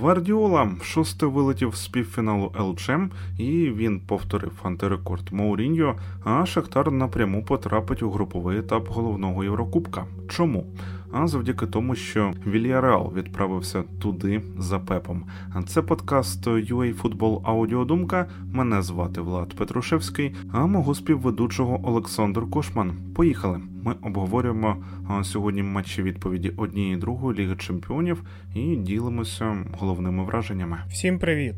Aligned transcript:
Гвардіола 0.00 0.70
шосте 0.82 1.26
вилетів 1.26 1.74
з 1.74 1.88
півфіналу 1.88 2.52
ЛЧМ, 2.60 3.04
і 3.38 3.70
він 3.70 4.00
повторив 4.00 4.52
антирекорд 4.62 5.32
Моуріньо, 5.32 5.94
а 6.24 6.46
Шахтар 6.46 6.92
напряму 6.92 7.44
потрапить 7.44 8.02
у 8.02 8.10
груповий 8.10 8.58
етап 8.58 8.88
головного 8.88 9.44
Єврокубка. 9.44 10.04
Чому? 10.28 10.66
А 11.12 11.26
завдяки 11.26 11.66
тому, 11.66 11.94
що 11.94 12.32
Вільяреал 12.46 13.12
відправився 13.16 13.84
туди 14.00 14.42
за 14.58 14.78
пепом. 14.78 15.24
Це 15.66 15.82
подкаст 15.82 16.46
UA 16.46 17.02
Football 17.02 17.40
Аудіодумка. 17.44 18.26
Мене 18.52 18.82
звати 18.82 19.20
Влад 19.20 19.54
Петрушевський, 19.54 20.34
а 20.52 20.66
мого 20.66 20.94
співведучого 20.94 21.80
Олександр 21.84 22.50
Кошман. 22.50 22.92
Поїхали. 23.14 23.60
Ми 23.86 23.94
обговорюємо 24.02 24.76
сьогодні 25.22 25.62
матчі 25.62 26.02
відповіді 26.02 26.52
однієї 26.56 26.94
і 26.94 26.96
другої 26.96 27.38
ліги 27.38 27.56
чемпіонів 27.56 28.22
і 28.54 28.76
ділимося 28.76 29.64
головними 29.78 30.24
враженнями. 30.24 30.78
Всім 30.88 31.18
привіт! 31.18 31.54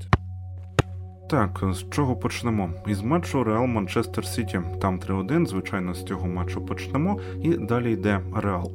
Так, 1.30 1.64
з 1.72 1.90
чого 1.90 2.16
почнемо? 2.16 2.70
Із 2.86 3.02
матчу 3.02 3.44
Реал 3.44 3.66
Манчестер 3.66 4.26
Сіті. 4.26 4.60
Там 4.80 4.98
3-1, 4.98 5.46
звичайно, 5.46 5.94
з 5.94 6.04
цього 6.04 6.26
матчу 6.26 6.66
почнемо, 6.66 7.20
і 7.42 7.48
далі 7.48 7.92
йде 7.92 8.20
Реал. 8.36 8.72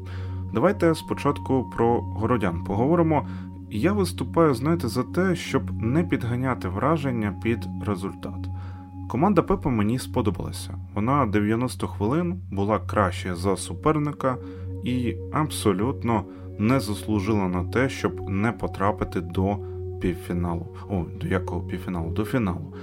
Давайте 0.54 0.96
спочатку 0.96 1.72
про 1.76 2.02
городян 2.02 2.64
поговоримо. 2.64 3.28
Я 3.72 3.94
виступаю, 3.94 4.54
знаєте, 4.54 4.88
за 4.88 5.04
те, 5.04 5.36
щоб 5.36 5.82
не 5.82 6.04
підганяти 6.04 6.68
враження 6.68 7.40
під 7.44 7.68
результат. 7.86 8.53
Команда 9.10 9.42
Пепа 9.42 9.70
мені 9.70 10.00
сподобалася. 10.00 10.80
Вона 10.94 11.26
90 11.26 11.88
хвилин 11.88 12.42
була 12.52 12.80
краще 12.80 13.36
за 13.36 13.58
суперника 13.58 14.38
і 14.84 15.16
абсолютно 15.32 16.24
не 16.60 16.80
заслужила 16.80 17.48
на 17.48 17.64
те, 17.64 17.90
щоб 17.90 18.30
не 18.30 18.52
потрапити 18.52 19.22
до 19.22 19.58
півфіналу. 20.02 20.68
О, 20.90 21.06
до 21.22 21.28
якого 21.28 21.62
півфіналу? 21.62 22.12
До 22.12 22.26
фіналу. 22.26 22.74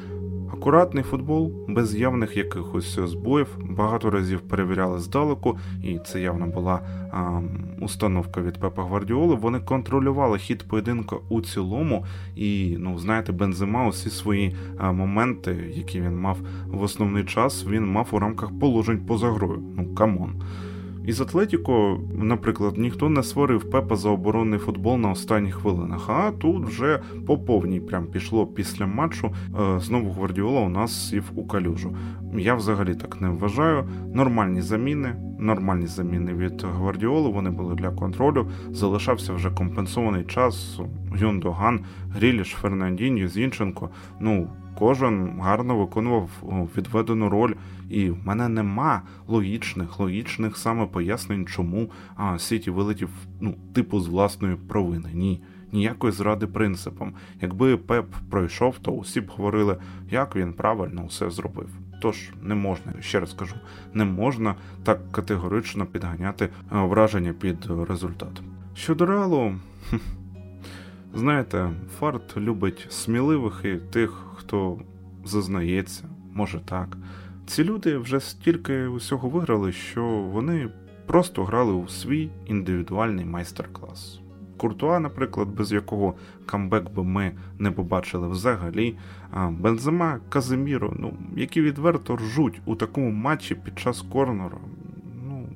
Акуратний 0.53 1.05
футбол, 1.05 1.53
без 1.69 1.95
явних 1.95 2.37
якихось 2.37 2.99
збоїв, 2.99 3.59
багато 3.71 4.11
разів 4.11 4.41
перевіряли 4.41 5.01
здалеку, 5.01 5.59
і 5.83 5.99
це 5.99 6.21
явно 6.21 6.47
була 6.47 6.81
а, 7.13 7.41
установка 7.81 8.41
від 8.41 8.61
Пепа 8.61 8.85
Гвардіоли. 8.85 9.35
Вони 9.35 9.61
контролювали 9.61 10.39
хід 10.39 10.69
поєдинку 10.69 11.21
у 11.29 11.41
цілому, 11.41 12.05
і 12.37 12.77
ну 12.79 12.99
знаєте, 12.99 13.33
Бензема 13.33 13.87
усі 13.87 14.11
свої 14.11 14.57
а, 14.79 14.93
моменти, 14.93 15.73
які 15.75 16.01
він 16.01 16.21
мав 16.21 16.39
в 16.67 16.83
основний 16.83 17.25
час, 17.25 17.67
він 17.67 17.87
мав 17.87 18.09
у 18.11 18.19
рамках 18.19 18.59
положень 18.61 19.07
поза 19.07 19.31
грою. 19.31 19.63
Ну 19.77 19.95
come 19.95 20.22
on. 20.22 20.43
Із 21.05 21.21
Атлетіко, 21.21 22.01
наприклад, 22.15 22.79
ніхто 22.79 23.09
не 23.09 23.23
сварив 23.23 23.71
Пепа 23.71 23.97
за 23.97 24.11
оборонний 24.11 24.59
футбол 24.59 24.99
на 24.99 25.11
останніх 25.11 25.55
хвилинах. 25.55 26.11
А 26.11 26.31
тут 26.31 26.67
вже 26.67 27.01
по 27.27 27.39
повній 27.39 27.81
прям 27.81 28.07
пішло 28.07 28.47
після 28.47 28.87
матчу. 28.87 29.35
Е, 29.61 29.81
знову 29.81 30.11
Гвардіола 30.11 30.61
у 30.61 30.69
нас 30.69 31.09
сів 31.09 31.25
у 31.35 31.47
калюжу. 31.47 31.97
Я 32.35 32.55
взагалі 32.55 32.95
так 32.95 33.21
не 33.21 33.29
вважаю. 33.29 33.85
Нормальні 34.15 34.61
заміни, 34.61 35.15
нормальні 35.39 35.87
заміни 35.87 36.35
від 36.35 36.63
Гвардіоли. 36.63 37.29
Вони 37.31 37.51
були 37.51 37.75
для 37.75 37.91
контролю. 37.91 38.47
Залишався 38.71 39.33
вже 39.33 39.51
компенсований 39.51 40.25
час. 40.25 40.81
Юндоган, 41.17 41.81
Гріліш, 42.11 42.49
Фернандіньо, 42.49 43.29
Зінченко. 43.29 43.91
Ну 44.21 44.49
кожен 44.79 45.41
гарно 45.41 45.77
виконував 45.77 46.31
відведену 46.77 47.29
роль, 47.29 47.55
і 47.89 48.11
в 48.11 48.27
мене 48.27 48.49
нема 48.49 49.03
логічних, 49.29 50.01
логічних 50.01 50.57
саме 50.57 50.87
пояснень, 50.87 51.47
чому 51.47 51.91
а, 52.17 52.39
Сіті 52.39 52.71
вилетів 52.71 53.09
ну, 53.41 53.55
типу 53.75 54.01
з 54.01 54.09
власної 54.09 54.57
провини. 54.57 55.11
Ні. 55.15 55.43
Ніякої 55.73 56.13
зради 56.13 56.47
принципам. 56.47 57.13
Якби 57.41 57.77
Пеп 57.77 58.07
пройшов, 58.31 58.79
то 58.79 58.93
усі 58.93 59.21
б 59.21 59.31
говорили, 59.37 59.77
як 60.11 60.37
він 60.37 60.53
правильно 60.53 61.07
все 61.07 61.31
зробив. 61.31 61.69
Тож 62.03 62.31
не 62.43 62.55
можна, 62.55 62.93
ще 63.01 63.21
раз 63.21 63.33
кажу, 63.33 63.55
не 63.95 64.05
можна 64.05 64.55
так 64.85 65.13
категорично 65.13 65.87
підганяти 65.87 66.49
враження 66.71 67.33
під 67.33 67.67
результат. 67.89 68.43
Щодо 68.75 69.07
реалу, 69.07 69.55
знаєте, 71.15 71.71
фарт 71.99 72.37
любить 72.37 72.87
сміливих 72.91 73.61
і 73.65 73.77
тих, 73.77 74.27
хто 74.51 74.79
зазнається, 75.25 76.05
може 76.33 76.61
так. 76.65 76.97
Ці 77.47 77.65
люди 77.65 77.99
вже 77.99 78.21
стільки 78.21 78.87
усього 78.87 79.29
виграли, 79.29 79.73
що 79.73 80.05
вони 80.07 80.69
просто 81.07 81.45
грали 81.45 81.73
у 81.73 81.89
свій 81.89 82.31
індивідуальний 82.47 83.25
майстер-клас. 83.25 84.21
Куртуа, 84.57 85.01
наприклад, 85.01 85.49
без 85.49 85.73
якого 85.73 86.15
камбек 86.47 86.91
би 86.91 87.05
ми 87.05 87.33
не 87.59 87.71
побачили 87.71 88.29
взагалі. 88.29 88.97
А 89.31 89.51
Бензема, 89.51 90.21
Казиміро, 90.29 90.93
ну, 90.99 91.13
які 91.37 91.61
відверто 91.61 92.17
ржуть 92.17 92.61
у 92.65 92.75
такому 92.75 93.11
матчі 93.11 93.55
під 93.55 93.79
час 93.79 94.03
корнеру. 94.03 94.59
Ну, 95.29 95.49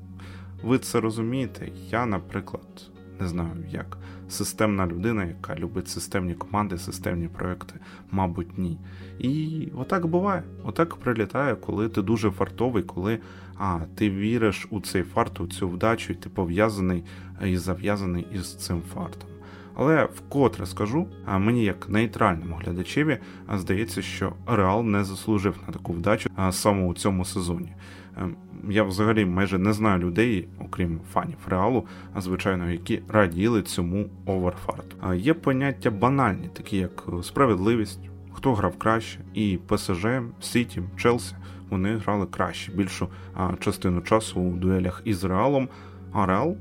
ви 0.63 0.79
це 0.79 0.99
розумієте? 0.99 1.69
Я, 1.91 2.05
наприклад, 2.05 2.91
не 3.19 3.27
знаю 3.27 3.65
як 3.69 3.97
системна 4.29 4.87
людина, 4.87 5.25
яка 5.25 5.55
любить 5.55 5.87
системні 5.87 6.33
команди, 6.33 6.77
системні 6.77 7.27
проекти, 7.27 7.73
мабуть, 8.11 8.57
ні. 8.57 8.77
І 9.19 9.67
отак 9.75 10.05
буває. 10.05 10.43
Отак 10.63 10.95
прилітає, 10.95 11.55
коли 11.55 11.89
ти 11.89 12.01
дуже 12.01 12.31
фартовий, 12.31 12.83
коли 12.83 13.19
а, 13.57 13.79
ти 13.95 14.09
віриш 14.09 14.67
у 14.69 14.81
цей 14.81 15.03
фарт, 15.03 15.39
у 15.39 15.47
цю 15.47 15.69
вдачу, 15.69 16.13
і 16.13 16.15
ти 16.15 16.29
пов'язаний 16.29 17.03
і 17.45 17.57
зав'язаний 17.57 18.27
із 18.33 18.55
цим 18.55 18.81
фартом. 18.93 19.34
Але 19.75 20.05
вкотре 20.05 20.65
скажу, 20.65 21.07
а 21.25 21.37
мені 21.37 21.63
як 21.63 21.89
нейтральному 21.89 22.55
глядачеві 22.55 23.17
здається, 23.53 24.01
що 24.01 24.33
Реал 24.47 24.83
не 24.83 25.03
заслужив 25.03 25.55
на 25.67 25.73
таку 25.73 25.93
вдачу 25.93 26.29
саме 26.51 26.85
у 26.87 26.93
цьому 26.93 27.25
сезоні. 27.25 27.73
Ем, 28.17 28.35
я 28.69 28.83
взагалі 28.83 29.25
майже 29.25 29.57
не 29.57 29.73
знаю 29.73 29.99
людей, 29.99 30.47
окрім 30.59 30.99
фанів 31.13 31.37
реалу, 31.47 31.85
звичайно, 32.17 32.71
які 32.71 33.01
раділи 33.09 33.61
цьому 33.61 34.09
оверфарт. 34.25 34.95
А 35.01 35.15
є 35.15 35.33
поняття 35.33 35.91
банальні, 35.91 36.49
такі 36.53 36.77
як 36.77 37.03
справедливість, 37.23 37.99
хто 38.33 38.53
грав 38.53 38.77
краще, 38.77 39.19
і 39.33 39.59
ПСЖ, 39.67 40.05
Сіті, 40.39 40.81
Челсі 40.97 41.35
вони 41.69 41.97
грали 41.97 42.25
краще 42.25 42.71
більшу 42.71 43.07
частину 43.59 44.01
часу 44.01 44.41
у 44.41 44.55
дуелях 44.55 45.01
із 45.05 45.23
Реалом. 45.23 45.69
А 46.13 46.25
Реал 46.25 46.57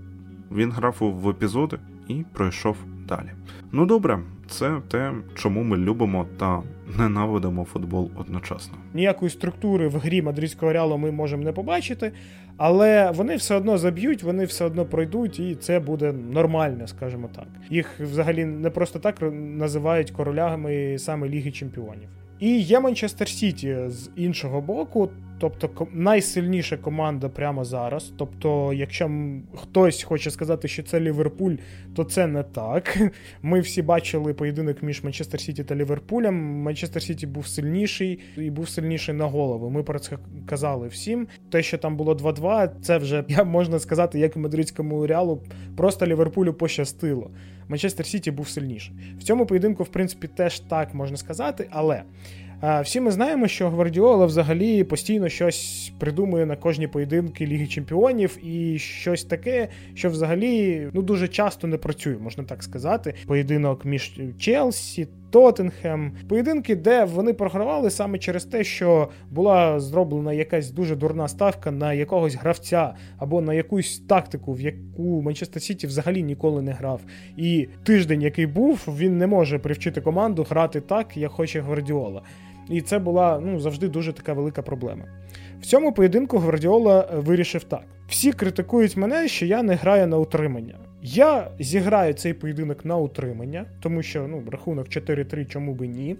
він 0.53 0.73
грав 0.73 0.97
в 1.01 1.29
епізоди 1.29 1.79
і 2.09 2.25
пройшов 2.33 2.77
далі. 3.17 3.29
Ну 3.73 3.87
добре, 3.87 4.19
це 4.49 4.81
те, 4.89 5.13
чому 5.35 5.63
ми 5.63 5.77
любимо 5.77 6.27
та 6.39 6.63
ненавидимо 6.99 7.65
футбол 7.65 8.11
одночасно. 8.17 8.75
Ніякої 8.95 9.31
структури 9.31 9.89
в 9.89 9.97
грі 9.97 10.23
мадридського 10.23 10.73
реалу 10.73 10.99
ми 10.99 11.11
можемо 11.11 11.43
не 11.43 11.53
побачити, 11.53 12.13
але 12.57 13.11
вони 13.11 13.37
все 13.37 13.55
одно 13.55 13.79
заб'ють, 13.79 14.23
вони 14.23 14.45
все 14.45 14.65
одно 14.65 14.85
пройдуть, 14.85 15.41
і 15.41 15.55
це 15.55 15.81
буде 15.81 16.13
нормально, 16.13 16.87
скажімо 16.87 17.29
так. 17.37 17.47
Їх 17.71 18.01
взагалі 18.01 18.45
не 18.45 18.71
просто 18.71 18.99
так 18.99 19.17
називають 19.33 20.11
королями 20.11 20.99
саме 20.99 21.29
Ліги 21.29 21.51
Чемпіонів. 21.51 22.09
І 22.45 22.61
є 22.61 22.81
Манчестер 22.81 23.29
Сіті 23.29 23.77
з 23.89 24.11
іншого 24.17 24.61
боку, 24.61 25.11
тобто 25.39 25.87
найсильніша 25.93 26.77
команда 26.77 27.29
прямо 27.29 27.65
зараз. 27.65 28.13
Тобто, 28.19 28.73
якщо 28.73 29.11
хтось 29.55 30.03
хоче 30.03 30.31
сказати, 30.31 30.69
що 30.69 30.83
це 30.83 31.01
Ліверпуль, 31.01 31.55
то 31.97 32.05
це 32.05 32.27
не 32.27 32.43
так. 32.43 32.99
Ми 33.43 33.61
всі 33.61 33.83
бачили 33.83 34.35
поєдинок 34.35 34.83
між 34.83 35.05
Манчестер 35.05 35.41
Сіті 35.41 35.65
та 35.65 35.75
Ліверпулем. 35.75 36.63
Манчестер 36.63 37.03
Сіті 37.03 37.27
був 37.27 37.47
сильніший 37.47 38.21
і 38.37 38.51
був 38.51 38.69
сильніший 38.69 39.15
на 39.15 39.25
голову. 39.25 39.71
Ми 39.71 39.83
про 39.83 39.99
це 39.99 40.19
казали 40.47 40.89
всім. 40.89 41.27
Те, 41.51 41.63
що 41.63 41.79
там 41.79 41.97
було 41.97 42.15
2-2, 42.15 42.71
це 42.83 42.99
вже 42.99 43.25
можна 43.45 43.79
сказати, 43.79 44.19
як 44.19 44.37
і 44.37 44.39
мадридському 44.39 45.07
реалу, 45.07 45.43
просто 45.77 46.07
Ліверпулю 46.07 46.55
пощастило. 46.55 47.31
Манчестер 47.69 48.07
Сіті 48.07 48.31
був 48.31 48.49
сильніший. 48.49 48.95
В 49.19 49.23
цьому 49.23 49.47
поєдинку, 49.47 49.83
в 49.83 49.89
принципі, 49.89 50.29
теж 50.29 50.61
так 50.61 50.95
можна 50.95 51.17
сказати, 51.17 51.69
але. 51.71 52.03
Всі 52.83 53.01
ми 53.01 53.11
знаємо, 53.11 53.49
що 53.49 53.71
Гвардіола 53.71 54.27
взагалі 54.27 54.85
постійно 54.85 55.29
щось 55.29 55.93
придумує 55.99 56.47
на 56.47 56.57
кожні 56.57 56.89
поєдинки 56.89 57.47
Ліги 57.47 57.67
Чемпіонів 57.67 58.39
і 58.47 58.79
щось 58.79 59.25
таке, 59.25 59.69
що 59.95 60.11
взагалі 60.11 60.89
ну 60.93 61.03
дуже 61.03 61.29
часто 61.29 61.67
не 61.67 61.77
працює, 61.77 62.17
можна 62.19 62.45
так 62.45 62.63
сказати. 62.63 63.15
Поєдинок 63.27 63.85
між 63.85 64.21
Челсі. 64.39 65.09
Тоттенхем, 65.35 66.13
поєдинки, 66.29 66.77
де 66.77 67.05
вони 67.05 67.33
програвали 67.33 67.91
саме 67.91 68.19
через 68.19 68.45
те, 68.45 68.65
що 68.65 69.09
була 69.31 69.81
зроблена 69.81 70.33
якась 70.33 70.71
дуже 70.71 70.97
дурна 70.97 71.29
ставка 71.29 71.71
на 71.71 71.93
якогось 71.93 72.35
гравця 72.35 72.95
або 73.19 73.41
на 73.41 73.55
якусь 73.55 73.99
тактику, 73.99 74.53
в 74.53 74.61
яку 74.61 75.23
Манчестер 75.23 75.63
Сіті 75.63 75.87
взагалі 75.87 76.23
ніколи 76.23 76.63
не 76.63 76.73
грав. 76.73 77.01
І 77.37 77.69
тиждень, 77.85 78.23
який 78.23 78.47
був, 78.47 78.89
він 78.99 79.19
не 79.19 79.27
може 79.27 79.59
привчити 79.59 80.01
команду 80.01 80.47
грати 80.51 80.81
так, 80.81 81.17
як 81.17 81.31
хоче 81.31 81.61
Гвардіола. 81.61 82.23
І 82.71 82.81
це 82.81 82.99
була 82.99 83.41
ну, 83.45 83.61
завжди 83.61 83.89
дуже 83.89 84.13
така 84.13 84.33
велика 84.33 84.63
проблема. 84.63 85.05
В 85.61 85.67
цьому 85.67 85.93
поєдинку 85.93 86.39
Гвардіола 86.39 87.09
вирішив 87.17 87.65
так: 87.65 87.85
всі 88.09 88.33
критикують 88.33 88.97
мене, 88.97 89.29
що 89.29 89.47
я 89.47 89.63
не 89.63 89.75
граю 89.75 90.07
на 90.07 90.19
утримання. 90.19 90.75
Я 91.07 91.51
зіграю 91.59 92.15
цей 92.15 92.33
поєдинок 92.35 92.85
на 92.85 92.97
утримання, 92.97 93.65
тому 93.81 94.03
що 94.03 94.27
ну, 94.29 94.43
рахунок 94.51 94.89
4-3, 94.89 95.47
чому 95.47 95.75
би 95.75 95.87
ні. 95.87 96.17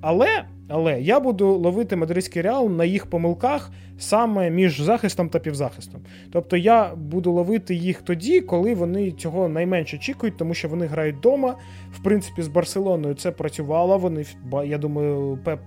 Але 0.00 0.44
але 0.68 1.00
я 1.00 1.20
буду 1.20 1.48
ловити 1.48 1.96
мадридський 1.96 2.42
реал 2.42 2.70
на 2.70 2.84
їх 2.84 3.06
помилках 3.06 3.70
саме 3.98 4.50
між 4.50 4.80
захистом 4.80 5.28
та 5.28 5.38
півзахистом. 5.38 6.00
Тобто 6.32 6.56
я 6.56 6.94
буду 6.94 7.32
ловити 7.32 7.74
їх 7.74 8.02
тоді, 8.02 8.40
коли 8.40 8.74
вони 8.74 9.10
цього 9.10 9.48
найменше 9.48 9.96
очікують, 9.96 10.36
тому 10.36 10.54
що 10.54 10.68
вони 10.68 10.86
грають 10.86 11.16
вдома. 11.16 11.54
В 11.92 12.02
принципі, 12.02 12.42
з 12.42 12.48
Барселоною 12.48 13.14
це 13.14 13.30
працювало. 13.30 13.98
Вони 13.98 14.24
я 14.64 14.78
думаю, 14.78 15.38
Пеп 15.44 15.60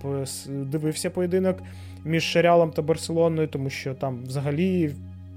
дивився 0.47 1.09
поєдинок 1.09 1.57
між 2.05 2.35
Реалом 2.35 2.71
та 2.71 2.81
Барселоною, 2.81 3.47
тому 3.47 3.69
що 3.69 3.94
там 3.94 4.23
взагалі 4.23 4.91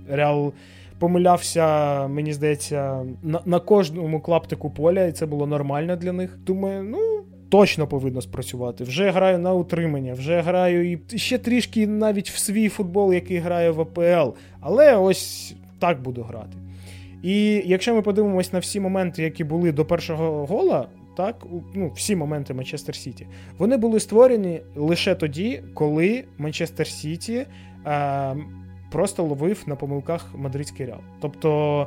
Реал. 0.08 0.52
Помилявся, 1.02 2.08
мені 2.08 2.32
здається, 2.32 3.04
на 3.22 3.40
на 3.44 3.60
кожному 3.60 4.20
клаптику 4.20 4.70
поля, 4.70 5.04
і 5.04 5.12
це 5.12 5.26
було 5.26 5.46
нормально 5.46 5.96
для 5.96 6.12
них. 6.12 6.38
Думаю, 6.46 6.82
ну 6.82 6.98
точно 7.48 7.86
повинно 7.86 8.22
спрацювати. 8.22 8.84
Вже 8.84 9.10
граю 9.10 9.38
на 9.38 9.52
утримання, 9.52 10.14
вже 10.14 10.40
граю 10.40 10.92
і 10.92 11.18
ще 11.18 11.38
трішки 11.38 11.86
навіть 11.86 12.30
в 12.30 12.38
свій 12.38 12.68
футбол, 12.68 13.12
який 13.12 13.38
граю 13.38 13.74
в 13.74 13.80
АПЛ. 13.80 14.36
Але 14.60 14.96
ось 14.96 15.54
так 15.78 16.02
буду 16.02 16.22
грати. 16.22 16.56
І 17.22 17.62
якщо 17.66 17.94
ми 17.94 18.02
подивимось 18.02 18.52
на 18.52 18.58
всі 18.58 18.80
моменти, 18.80 19.22
які 19.22 19.44
були 19.44 19.72
до 19.72 19.84
першого 19.84 20.46
гола, 20.46 20.86
так, 21.16 21.46
ну, 21.74 21.92
всі 21.96 22.16
моменти 22.16 22.54
Манчестер 22.54 22.94
Сіті, 22.94 23.26
вони 23.58 23.76
були 23.76 24.00
створені 24.00 24.60
лише 24.76 25.14
тоді, 25.14 25.62
коли 25.74 26.24
Манчестер 26.38 26.86
Сіті. 26.86 27.46
Е, 27.86 28.36
Просто 28.92 29.24
ловив 29.24 29.62
на 29.66 29.76
помилках 29.76 30.26
мадридський 30.34 30.86
реал. 30.86 31.00
Тобто 31.20 31.86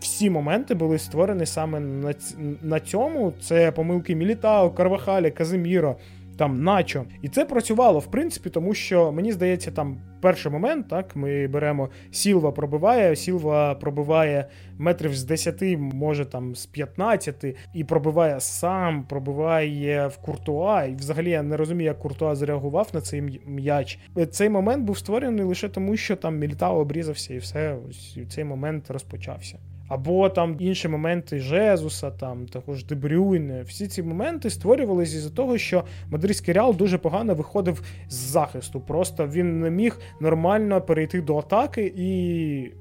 всі 0.00 0.30
моменти 0.30 0.74
були 0.74 0.98
створені 0.98 1.46
саме 1.46 1.80
на 1.80 2.14
на 2.62 2.80
цьому. 2.80 3.32
Це 3.42 3.72
помилки 3.72 4.14
Мілітао, 4.14 4.70
Карвахаля, 4.70 5.30
Казиміро, 5.30 5.96
там 6.42 6.62
Начо. 6.62 7.04
І 7.22 7.28
це 7.28 7.44
працювало, 7.44 7.98
в 7.98 8.06
принципі, 8.06 8.50
тому 8.50 8.74
що 8.74 9.12
мені 9.12 9.32
здається, 9.32 9.70
там 9.70 10.00
перший 10.20 10.52
момент, 10.52 10.88
так, 10.88 11.16
ми 11.16 11.46
беремо 11.46 11.88
Сілва 12.10 12.52
пробиває, 12.52 13.16
Сілва 13.16 13.74
пробиває 13.74 14.48
метрів 14.78 15.14
з 15.14 15.24
10, 15.24 15.62
може 15.78 16.24
там 16.24 16.54
з 16.54 16.66
15, 16.66 17.44
і 17.74 17.84
пробиває 17.84 18.40
сам, 18.40 19.04
пробиває 19.04 20.06
в 20.06 20.16
Куртуа. 20.16 20.84
І 20.84 20.94
взагалі 20.94 21.30
я 21.30 21.42
не 21.42 21.56
розумію, 21.56 21.86
як 21.86 21.98
Куртуа 21.98 22.34
зреагував 22.34 22.90
на 22.92 23.00
цей 23.00 23.40
м'яч. 23.46 23.98
Цей 24.30 24.48
момент 24.48 24.84
був 24.84 24.98
створений 24.98 25.44
лише 25.44 25.68
тому, 25.68 25.96
що 25.96 26.16
там 26.16 26.38
Мілітао 26.38 26.78
обрізався, 26.78 27.34
і 27.34 27.38
все, 27.38 27.76
ось 27.88 28.18
цей 28.28 28.44
момент 28.44 28.90
розпочався. 28.90 29.58
Або 29.88 30.28
там 30.28 30.56
інші 30.58 30.88
моменти 30.88 31.40
Жезуса, 31.40 32.10
там 32.10 32.46
також 32.46 32.84
Дебрюйне. 32.84 33.62
Всі 33.62 33.86
ці 33.86 34.02
моменти 34.02 34.50
створювалися 34.50 35.16
із-за 35.16 35.30
того, 35.30 35.58
що 35.58 35.84
мадридський 36.10 36.54
реал 36.54 36.76
дуже 36.76 36.98
погано 36.98 37.34
виходив 37.34 37.82
з 38.08 38.14
захисту. 38.14 38.80
Просто 38.80 39.26
він 39.26 39.60
не 39.60 39.70
міг 39.70 40.00
нормально 40.20 40.80
перейти 40.80 41.20
до 41.20 41.38
атаки 41.38 41.92
і 41.96 42.72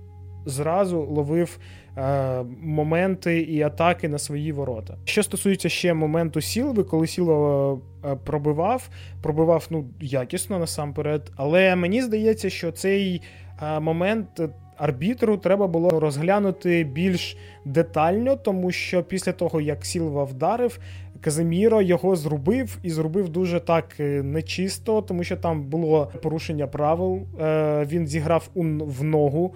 зразу 0.46 1.02
ловив 1.02 1.60
е, 1.98 2.44
моменти 2.62 3.42
і 3.42 3.62
атаки 3.62 4.10
на 4.10 4.18
свої 4.18 4.52
ворота. 4.52 4.98
Що 5.04 5.24
стосується 5.24 5.70
ще 5.70 5.94
моменту 5.94 6.42
Сілви, 6.42 6.84
коли 6.84 7.08
Сілва 7.08 7.78
е, 8.06 8.16
пробивав, 8.16 8.90
пробивав 9.22 9.68
ну 9.70 9.86
якісно 10.00 10.60
насамперед. 10.60 11.32
Але 11.36 11.76
мені 11.76 12.02
здається, 12.02 12.50
що 12.50 12.72
цей 12.72 13.22
е, 13.62 13.80
момент 13.80 14.42
арбітру 14.82 15.38
треба 15.38 15.68
було 15.68 16.00
розглянути 16.00 16.84
більш 16.84 17.38
детально, 17.66 18.36
тому 18.36 18.72
що 18.72 19.04
після 19.04 19.32
того, 19.32 19.62
як 19.62 19.86
Сілва 19.86 20.24
вдарив, 20.24 20.80
Казиміро 21.22 21.82
його 21.82 22.16
зробив 22.16 22.78
і 22.84 22.90
зробив 22.90 23.30
дуже 23.30 23.60
так 23.60 23.86
е, 24.00 24.24
нечисто, 24.24 25.02
тому 25.02 25.24
що 25.24 25.38
там 25.38 25.64
було 25.64 26.12
порушення 26.22 26.68
правил. 26.68 27.20
Е, 27.42 27.86
він 27.92 28.08
зіграв 28.08 28.50
в 28.80 29.04
ногу. 29.04 29.54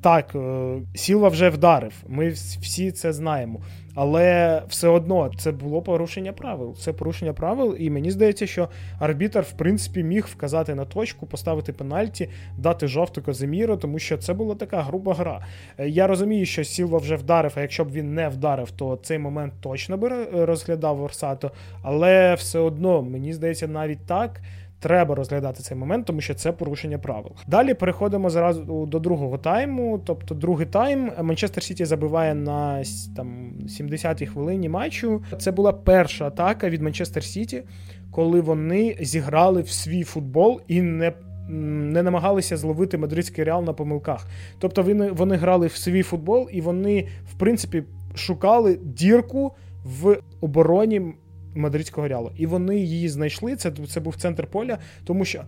Так, 0.00 0.34
е, 0.34 0.74
Сілва 0.94 1.28
вже 1.28 1.48
вдарив. 1.48 1.92
Ми 2.08 2.28
всі 2.28 2.92
це 2.92 3.12
знаємо. 3.12 3.60
Але 3.94 4.62
все 4.68 4.88
одно 4.88 5.30
це 5.38 5.52
було 5.52 5.82
порушення 5.82 6.32
правил. 6.32 6.76
Це 6.76 6.92
порушення 6.92 7.32
правил, 7.32 7.76
і 7.78 7.90
мені 7.90 8.10
здається, 8.10 8.46
що 8.46 8.68
арбітр, 8.98 9.40
в 9.40 9.52
принципі, 9.52 10.02
міг 10.02 10.26
вказати 10.32 10.74
на 10.74 10.84
точку, 10.84 11.26
поставити 11.26 11.72
пенальті, 11.72 12.28
дати 12.58 12.86
жовту 12.86 13.22
Казиміру, 13.22 13.76
тому 13.76 13.98
що 13.98 14.18
це 14.18 14.34
була 14.34 14.54
така 14.54 14.82
груба 14.82 15.14
гра. 15.14 15.46
Я 15.78 16.06
розумію, 16.06 16.46
що 16.46 16.64
Сілва 16.64 16.98
вже 16.98 17.16
вдарив, 17.16 17.33
а 17.56 17.60
якщо 17.60 17.84
б 17.84 17.92
він 17.92 18.14
не 18.14 18.28
вдарив, 18.28 18.70
то 18.70 18.98
цей 19.02 19.18
момент 19.18 19.52
точно 19.60 19.96
би 19.96 20.24
розглядав 20.32 21.02
Орсато. 21.02 21.50
Але 21.82 22.34
все 22.34 22.58
одно, 22.58 23.02
мені 23.02 23.32
здається, 23.32 23.68
навіть 23.68 24.06
так 24.06 24.40
треба 24.84 25.14
розглядати 25.14 25.62
цей 25.62 25.76
момент, 25.76 26.06
тому 26.06 26.20
що 26.20 26.34
це 26.34 26.52
порушення 26.52 26.98
правил. 26.98 27.32
Далі 27.46 27.74
переходимо 27.74 28.30
зразу 28.30 28.86
до 28.86 28.98
другого 28.98 29.38
тайму. 29.38 30.00
Тобто, 30.04 30.34
другий 30.34 30.66
тайм 30.66 31.12
Манчестер 31.22 31.62
Сіті 31.62 31.84
забиває 31.84 32.34
на 32.34 32.82
там 33.16 33.52
70-й 33.66 34.26
хвилині 34.26 34.68
матчу. 34.68 35.22
Це 35.38 35.50
була 35.52 35.72
перша 35.72 36.26
атака 36.26 36.68
від 36.68 36.82
Манчестер 36.82 37.24
Сіті, 37.24 37.62
коли 38.10 38.40
вони 38.40 38.96
зіграли 39.00 39.62
в 39.62 39.68
свій 39.68 40.02
футбол 40.02 40.60
і 40.68 40.82
не. 40.82 41.12
Не 41.48 42.02
намагалися 42.02 42.56
зловити 42.56 42.98
мадридський 42.98 43.44
реал 43.44 43.64
на 43.64 43.72
помилках. 43.72 44.26
Тобто 44.58 44.82
вони 44.82 45.10
вони 45.10 45.36
грали 45.36 45.66
в 45.66 45.76
свій 45.76 46.02
футбол, 46.02 46.48
і 46.52 46.60
вони, 46.60 47.08
в 47.32 47.34
принципі, 47.38 47.82
шукали 48.14 48.78
дірку 48.82 49.52
в 49.84 50.18
обороні 50.40 51.14
мадридського 51.54 52.08
реалу. 52.08 52.30
І 52.36 52.46
вони 52.46 52.76
її 52.76 53.08
знайшли. 53.08 53.56
Це 53.56 53.72
це 53.88 54.00
був 54.00 54.16
центр 54.16 54.46
поля, 54.46 54.78
тому 55.04 55.24
що 55.24 55.42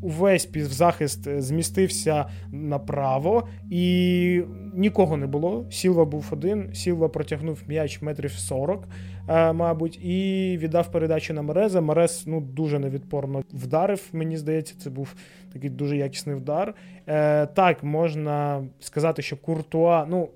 увесь 0.00 0.46
півзахист 0.46 1.40
змістився 1.40 2.26
направо, 2.52 3.48
і 3.70 4.42
нікого 4.74 5.16
не 5.16 5.26
було. 5.26 5.66
Сілва 5.70 6.04
був 6.04 6.28
один. 6.30 6.74
Сілва 6.74 7.08
протягнув 7.08 7.62
м'яч 7.66 8.02
метрів 8.02 8.32
40, 8.32 8.88
е, 9.28 9.52
мабуть, 9.52 10.04
і 10.04 10.56
віддав 10.60 10.90
передачу 10.90 11.34
на 11.34 11.42
Мереза. 11.42 11.80
Мерез 11.80 12.24
ну 12.26 12.40
дуже 12.40 12.78
невідпорно 12.78 13.42
вдарив. 13.52 14.08
Мені 14.12 14.36
здається, 14.36 14.74
це 14.78 14.90
був 14.90 15.14
такий 15.52 15.70
дуже 15.70 15.96
якісний 15.96 16.36
вдар. 16.36 16.74
Е, 17.06 17.46
Так, 17.46 17.84
можна 17.84 18.64
сказати, 18.80 19.22
що 19.22 19.36
Куртуа. 19.36 20.06
ну, 20.08 20.28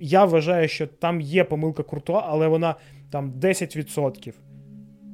я 0.00 0.24
вважаю, 0.24 0.68
що 0.68 0.86
там 0.86 1.20
є 1.20 1.44
помилка 1.44 1.82
Куртуа, 1.82 2.24
але 2.28 2.48
вона 2.48 2.74
там 3.10 3.32
10%. 3.32 4.32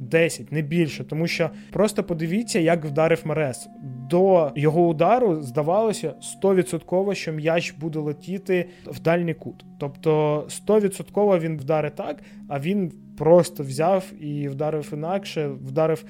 10, 0.00 0.52
не 0.52 0.62
більше, 0.62 1.04
тому 1.04 1.26
що 1.26 1.50
просто 1.72 2.04
подивіться, 2.04 2.58
як 2.58 2.84
вдарив 2.84 3.20
Мерес. 3.24 3.68
До 4.10 4.52
його 4.56 4.88
удару 4.88 5.42
здавалося 5.42 6.14
100%, 6.42 7.14
що 7.14 7.32
м'яч 7.32 7.74
буде 7.80 7.98
летіти 7.98 8.68
в 8.86 9.00
дальній 9.00 9.34
кут. 9.34 9.64
Тобто 9.78 10.44
100% 10.68 11.40
він 11.40 11.58
вдарить 11.58 11.94
так, 11.94 12.22
а 12.48 12.60
він 12.60 12.92
просто 13.18 13.62
взяв 13.62 14.12
і 14.20 14.48
вдарив 14.48 14.90
інакше, 14.92 15.48
вдарив. 15.48 16.04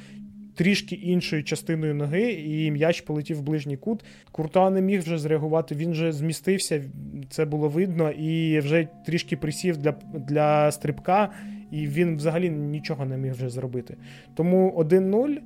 Трішки 0.54 0.94
іншою 0.94 1.44
частиною 1.44 1.94
ноги, 1.94 2.32
і 2.32 2.70
м'яч 2.70 3.00
полетів 3.00 3.38
в 3.38 3.42
ближній 3.42 3.76
кут. 3.76 4.04
Курта 4.32 4.70
не 4.70 4.80
міг 4.80 5.02
вже 5.02 5.18
зреагувати. 5.18 5.74
Він 5.74 5.90
вже 5.90 6.12
змістився, 6.12 6.82
це 7.30 7.44
було 7.44 7.68
видно, 7.68 8.10
і 8.10 8.60
вже 8.60 8.88
трішки 9.06 9.36
присів 9.36 9.76
для 9.76 9.94
для 10.14 10.70
стрибка, 10.70 11.30
і 11.70 11.86
він 11.86 12.16
взагалі 12.16 12.50
нічого 12.50 13.04
не 13.04 13.16
міг 13.16 13.32
вже 13.32 13.48
зробити. 13.48 13.96
Тому 14.34 14.74
1-0. 14.78 15.36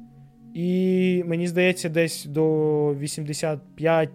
І 0.54 1.22
мені 1.26 1.46
здається, 1.46 1.88
десь 1.88 2.24
до 2.24 2.94
85 2.94 4.10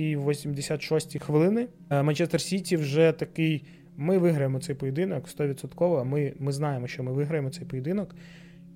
86 0.00 1.22
хвилини 1.22 1.68
е, 1.90 2.02
Манчестер 2.02 2.40
Сіті 2.40 2.76
вже 2.76 3.12
такий. 3.12 3.64
Ми 3.96 4.18
виграємо 4.18 4.60
цей 4.60 4.74
поєдинок 4.74 5.28
100%. 5.28 6.04
Ми 6.04 6.32
ми 6.38 6.52
знаємо, 6.52 6.86
що 6.86 7.02
ми 7.02 7.12
виграємо 7.12 7.50
цей 7.50 7.66
поєдинок. 7.66 8.14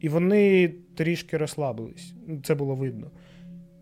І 0.01 0.09
вони 0.09 0.75
трішки 0.95 1.37
розслабились. 1.37 2.15
Це 2.45 2.55
було 2.55 2.75
видно. 2.75 3.11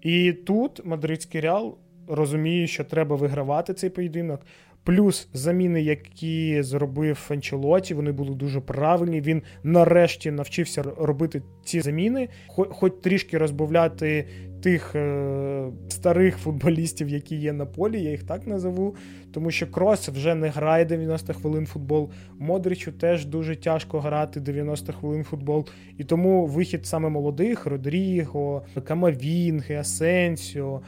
І 0.03 0.33
тут 0.33 0.87
мадридський 0.87 1.41
реал 1.41 1.79
розуміє, 2.09 2.67
що 2.67 2.85
треба 2.85 3.17
вигравати 3.17 3.75
цей 3.75 3.91
поєдинок. 3.91 4.41
Плюс 4.87 5.29
заміни, 5.33 5.83
які 5.83 6.63
зробив 6.63 7.27
Анчелоті, 7.31 7.95
вони 7.95 8.13
були 8.13 8.35
дуже 8.35 8.61
правильні. 8.61 9.21
Він 9.21 9.43
нарешті 9.63 10.31
навчився 10.31 10.83
робити 10.83 11.43
ці 11.65 11.81
заміни, 11.81 12.29
хоч 12.49 12.93
трішки 13.03 13.39
розбавляти 13.39 14.27
тих 14.63 14.95
е, 14.95 15.67
старих 15.89 16.37
футболістів, 16.37 17.09
які 17.09 17.37
є 17.37 17.53
на 17.53 17.67
полі, 17.67 18.03
я 18.03 18.11
їх 18.11 18.23
так 18.23 18.47
назову. 18.47 18.97
Тому 19.33 19.51
що 19.51 19.71
Крос 19.71 20.09
вже 20.09 20.35
не 20.35 20.49
грає 20.49 20.85
90 20.85 21.33
хвилин 21.33 21.67
футбол. 21.67 22.11
Модричу 22.39 22.93
теж 22.93 23.27
дуже 23.27 23.57
тяжко 23.57 24.01
грати 24.01 24.41
90 24.41 24.93
хвилин 24.93 25.25
футбол. 25.25 25.67
І 25.99 26.05
тому 26.05 26.47
вихід 26.47 26.87
саме 26.87 27.09
молодих 27.09 27.67
Родріго, 27.67 28.63
Камавінги, 28.85 29.75
Асенсіо. 29.75 30.81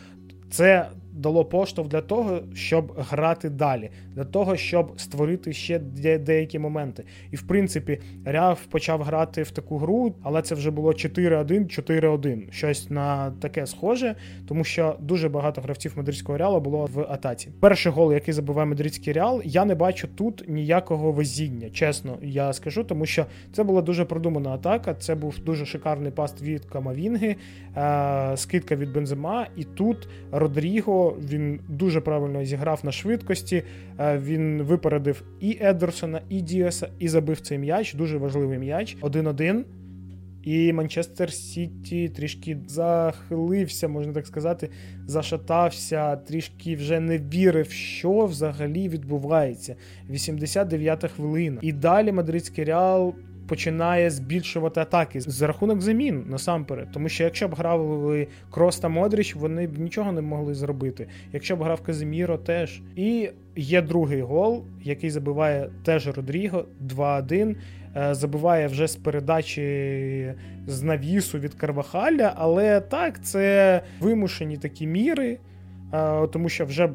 Це 0.50 0.86
дало 1.18 1.44
поштовх 1.44 1.88
для 1.88 2.00
того, 2.00 2.40
щоб 2.54 2.92
грати 2.96 3.50
далі, 3.50 3.90
для 4.14 4.24
того, 4.24 4.56
щоб 4.56 5.00
створити 5.00 5.52
ще 5.52 5.78
деякі 6.18 6.58
моменти. 6.58 7.04
І 7.30 7.36
в 7.36 7.42
принципі, 7.42 8.00
Ряв 8.24 8.60
почав 8.70 9.02
грати 9.02 9.42
в 9.42 9.50
таку 9.50 9.78
гру, 9.78 10.14
але 10.22 10.42
це 10.42 10.54
вже 10.54 10.70
було 10.70 10.90
4-1, 10.90 11.44
4-1. 11.44 12.50
Щось 12.50 12.90
на 12.90 13.30
таке 13.30 13.66
схоже, 13.66 14.14
тому 14.48 14.64
що 14.64 14.96
дуже 15.00 15.28
багато 15.28 15.60
гравців 15.60 15.92
мадридського 15.96 16.38
реалу 16.38 16.60
було 16.60 16.88
в 16.94 17.00
атаці. 17.00 17.48
Перший 17.60 17.92
гол, 17.92 18.12
який 18.12 18.34
забиває 18.34 18.66
мадридський 18.66 19.12
реал, 19.12 19.42
я 19.44 19.64
не 19.64 19.74
бачу 19.74 20.08
тут 20.14 20.44
ніякого 20.48 21.12
везіння. 21.12 21.70
Чесно, 21.70 22.18
я 22.22 22.52
скажу, 22.52 22.84
тому 22.84 23.06
що 23.06 23.26
це 23.52 23.64
була 23.64 23.82
дуже 23.82 24.04
продумана 24.04 24.50
атака. 24.50 24.94
Це 24.94 25.14
був 25.14 25.38
дуже 25.38 25.66
шикарний 25.66 26.12
паст 26.12 26.42
від 26.42 26.64
Камавінги, 26.64 27.36
е, 27.76 28.32
скидка 28.36 28.76
від 28.76 28.92
Бензема. 28.92 29.46
І 29.56 29.64
тут 29.64 30.08
Родріго 30.32 31.07
він 31.30 31.60
дуже 31.68 32.00
правильно 32.00 32.44
зіграв 32.44 32.80
на 32.82 32.92
швидкості. 32.92 33.62
Е, 33.98 34.18
він 34.18 34.62
випередив 34.62 35.22
і 35.40 35.58
Едерсона, 35.60 36.20
і 36.28 36.40
Діаса, 36.40 36.88
і 36.98 37.08
забив 37.08 37.40
цей 37.40 37.58
м'яч. 37.58 37.94
Дуже 37.94 38.18
важливий 38.18 38.58
м'яч. 38.58 38.96
1-1. 39.02 39.62
І 40.42 40.72
Манчестер 40.72 41.32
Сіті 41.32 42.08
трішки 42.08 42.58
захилився, 42.66 43.88
можна 43.88 44.12
так 44.12 44.26
сказати, 44.26 44.68
зашатався, 45.06 46.16
трішки 46.16 46.76
вже 46.76 47.00
не 47.00 47.18
вірив, 47.18 47.70
що 47.70 48.24
взагалі 48.26 48.88
відбувається. 48.88 49.76
89-та 50.10 51.08
хвилина. 51.08 51.58
І 51.62 51.72
далі 51.72 52.12
мадридський 52.12 52.64
реал 52.64 53.14
починає 53.48 54.10
збільшувати 54.10 54.80
атаки 54.80 55.20
за 55.20 55.46
рахунок 55.46 55.80
замін 55.80 56.24
насамперед. 56.28 56.88
Тому 56.92 57.08
що 57.08 57.24
якщо 57.24 57.48
б 57.48 57.54
грали 57.54 58.26
Крос 58.50 58.78
та 58.78 58.88
Модріч, 58.88 59.34
вони 59.34 59.66
б 59.66 59.78
нічого 59.78 60.12
не 60.12 60.20
могли 60.20 60.54
зробити. 60.54 61.06
Якщо 61.32 61.56
б 61.56 61.62
грав 61.62 61.80
Казиміро, 61.80 62.38
теж. 62.38 62.80
І 62.96 63.30
є 63.56 63.82
другий 63.82 64.22
гол, 64.22 64.64
який 64.82 65.10
забиває 65.10 65.70
теж 65.84 66.06
Родріго 66.06 66.64
2-1. 66.96 67.56
Е, 67.96 68.14
забиває 68.14 68.66
вже 68.66 68.86
з 68.86 68.96
передачі 68.96 70.34
з 70.66 70.82
навісу 70.82 71.38
від 71.38 71.54
Карвахаля, 71.54 72.32
але 72.36 72.80
так, 72.80 73.24
це 73.24 73.80
вимушені 74.00 74.56
такі 74.56 74.86
міри, 74.86 75.38
е, 75.92 76.26
тому 76.26 76.48
що 76.48 76.64
вже 76.64 76.90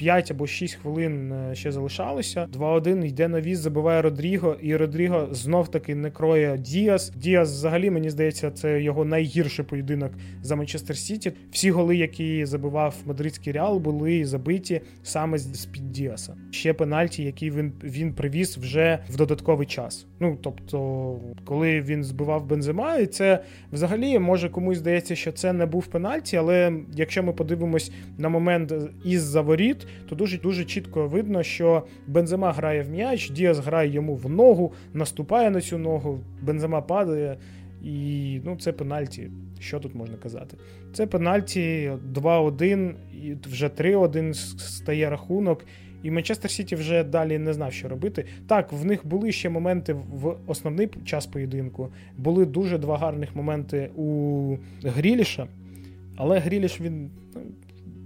5 0.00 0.30
або 0.30 0.46
6 0.46 0.74
хвилин 0.74 1.32
е, 1.32 1.54
ще 1.54 1.72
залишалося. 1.72 2.48
2-1 2.58 3.04
йде 3.04 3.28
навіс, 3.28 3.58
забиває 3.58 4.02
Родріго, 4.02 4.56
і 4.62 4.76
Родріго 4.76 5.28
знов-таки 5.30 5.94
не 5.94 6.10
кроє 6.10 6.58
Діас. 6.58 7.12
Діас, 7.16 7.50
взагалі, 7.50 7.90
мені 7.90 8.10
здається, 8.10 8.50
це 8.50 8.82
його 8.82 9.04
найгірший 9.04 9.64
поєдинок 9.64 10.12
за 10.42 10.56
Манчестер 10.56 10.96
Сіті. 10.96 11.32
Всі 11.52 11.70
голи, 11.70 11.96
які 11.96 12.44
забивав 12.44 12.94
мадридський 13.06 13.52
реал, 13.52 13.78
були 13.78 14.24
забиті 14.24 14.80
саме 15.02 15.38
з 15.38 15.66
під 15.66 15.92
Діаса. 15.92 16.36
Ще 16.50 16.72
пенальті, 16.72 17.22
які 17.22 17.50
він 17.50 17.72
він 17.84 18.12
привіз 18.12 18.56
вже 18.56 18.98
в 19.10 19.16
додатковий 19.16 19.66
час. 19.66 20.06
Ну 20.20 20.38
тобто, 20.42 21.18
коли 21.44 21.80
він 21.80 22.04
збивав 22.04 22.46
бензима, 22.46 22.96
і 22.96 23.06
це 23.06 23.44
взагалі 23.72 24.18
може 24.18 24.48
комусь 24.48 24.78
здається, 24.78 25.16
що 25.16 25.32
це 25.32 25.52
не 25.52 25.66
був 25.66 25.86
пенальті, 25.86 26.36
але 26.36 26.72
якщо 26.94 27.22
ми 27.22 27.32
подивимось 27.32 27.92
на 28.18 28.28
момент 28.28 28.72
із 29.04 29.22
заворіт, 29.22 29.86
то 30.08 30.14
дуже 30.14 30.38
дуже 30.38 30.64
чітко 30.64 31.06
видно, 31.06 31.42
що 31.42 31.82
Бензема 32.06 32.52
грає 32.52 32.82
в 32.82 32.90
м'яч, 32.90 33.30
Діас 33.30 33.58
грає 33.58 33.90
йому 33.90 34.14
в 34.14 34.30
ногу, 34.30 34.72
наступає 34.94 35.50
на 35.50 35.60
цю 35.60 35.78
ногу, 35.78 36.20
Бензема 36.42 36.80
падає. 36.80 37.36
І 37.82 38.40
ну, 38.44 38.56
це 38.56 38.72
пенальті. 38.72 39.30
Що 39.58 39.80
тут 39.80 39.94
можна 39.94 40.16
казати? 40.16 40.56
Це 40.92 41.06
пенальті 41.06 41.92
2-1, 42.14 42.94
і 43.22 43.36
вже 43.48 43.66
3-1 43.66 44.34
стає 44.58 45.10
рахунок. 45.10 45.64
І 46.02 46.10
Манчестер 46.10 46.50
Сіті 46.50 46.76
вже 46.76 47.04
далі 47.04 47.38
не 47.38 47.52
знав, 47.52 47.72
що 47.72 47.88
робити. 47.88 48.24
Так, 48.46 48.72
в 48.72 48.84
них 48.84 49.06
були 49.06 49.32
ще 49.32 49.50
моменти 49.50 49.92
в 49.92 50.36
основний 50.46 50.88
час 51.04 51.26
поєдинку. 51.26 51.88
Були 52.16 52.46
дуже 52.46 52.78
два 52.78 52.98
гарних 52.98 53.36
моменти 53.36 53.90
у 53.96 54.56
Гріліша, 54.82 55.46
але 56.16 56.38
Гріліш 56.38 56.80
він 56.80 57.10
ну, 57.34 57.40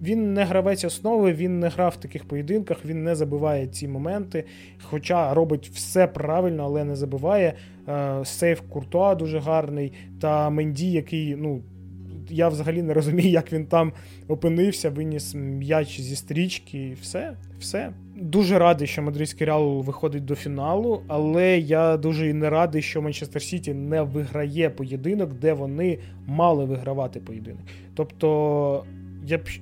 він 0.05 0.35
не 0.35 0.45
гравець 0.45 0.85
основи, 0.85 1.33
він 1.33 1.61
не 1.61 1.69
грав 1.69 1.95
в 1.99 2.01
таких 2.01 2.25
поєдинках, 2.25 2.85
він 2.85 3.05
не 3.05 3.15
забиває 3.15 3.67
ці 3.67 3.89
моменти. 3.89 4.45
Хоча 4.83 5.35
робить 5.35 5.71
все 5.75 6.07
правильно, 6.07 6.65
але 6.65 6.85
не 6.85 6.97
забиває. 6.97 7.55
Е, 7.89 8.25
сейф 8.25 8.61
Куртуа 8.69 9.15
дуже 9.15 9.39
гарний. 9.39 9.93
Та 10.21 10.51
Менді, 10.51 10.93
який, 10.93 11.37
ну. 11.37 11.63
Я 12.31 12.49
взагалі 12.49 12.83
не 12.83 12.95
розумію, 12.95 13.31
як 13.31 13.53
він 13.53 13.67
там 13.67 13.93
опинився, 14.29 14.91
виніс 14.91 15.35
м'яч 15.35 16.01
зі 16.01 16.17
стрічки, 16.17 16.89
і 16.89 16.95
все. 16.95 17.37
все. 17.59 17.93
Дуже 18.17 18.59
радий, 18.59 18.87
що 18.87 19.03
Мадридський 19.03 19.47
Реал 19.47 19.81
виходить 19.81 20.25
до 20.25 20.35
фіналу, 20.35 21.03
але 21.09 21.59
я 21.59 21.97
дуже 21.97 22.29
і 22.29 22.33
не 22.33 22.51
радий, 22.51 22.83
що 22.83 23.03
Манчестер 23.03 23.43
Сіті 23.43 23.75
не 23.75 24.03
виграє 24.03 24.71
поєдинок, 24.71 25.33
де 25.33 25.53
вони 25.53 25.99
мали 26.27 26.65
вигравати 26.65 27.21
поєдинок. 27.21 27.63
Тобто 27.95 28.85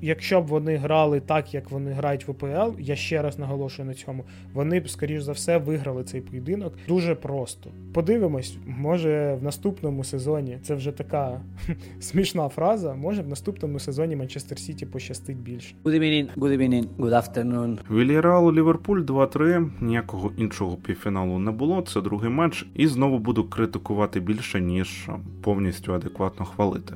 якщо 0.03 0.41
б 0.41 0.47
вони 0.47 0.77
грали 0.77 1.21
так, 1.21 1.55
як 1.55 1.71
вони 1.71 1.91
грають 1.91 2.29
в 2.29 2.31
ОПЛ, 2.31 2.81
я 2.81 2.97
ще 2.97 3.23
раз 3.23 3.39
наголошую 3.39 3.89
на 3.89 3.95
цьому, 3.95 4.25
вони 4.55 4.81
б, 4.81 4.89
скоріш 4.89 5.23
за 5.23 5.33
все, 5.33 5.59
виграли 5.59 6.05
цей 6.05 6.21
поєдинок 6.21 6.75
дуже 6.89 7.15
просто. 7.15 7.71
Подивимось, 7.93 8.57
може 8.67 9.39
в 9.41 9.43
наступному 9.45 10.05
сезоні 10.05 10.59
це 10.63 10.75
вже 10.75 10.93
така 10.93 11.41
смішна 12.01 12.49
фраза. 12.49 12.95
Може 12.95 13.23
в 13.23 13.29
наступному 13.29 13.79
сезоні 13.79 14.17
Манчестер 14.17 14.59
Сіті 14.59 14.87
пощастить 14.87 15.37
більше. 15.37 15.75
Good 15.85 15.95
evening, 15.95 16.27
good 16.37 16.59
evening, 16.59 16.87
good 16.99 17.13
afternoon. 17.13 17.79
Вільяреал 17.91 18.53
Ліверпуль 18.53 19.01
2-3. 19.01 19.71
Ніякого 19.81 20.33
іншого 20.37 20.77
півфіналу 20.77 21.39
не 21.39 21.51
було. 21.51 21.83
Це 21.83 22.01
другий 22.01 22.31
матч, 22.31 22.67
і 22.75 22.87
знову 22.87 23.19
буду 23.19 23.45
критикувати 23.45 24.21
більше 24.21 24.61
ніж 24.61 25.09
повністю 25.43 25.95
адекватно 25.95 26.45
хвалити. 26.45 26.95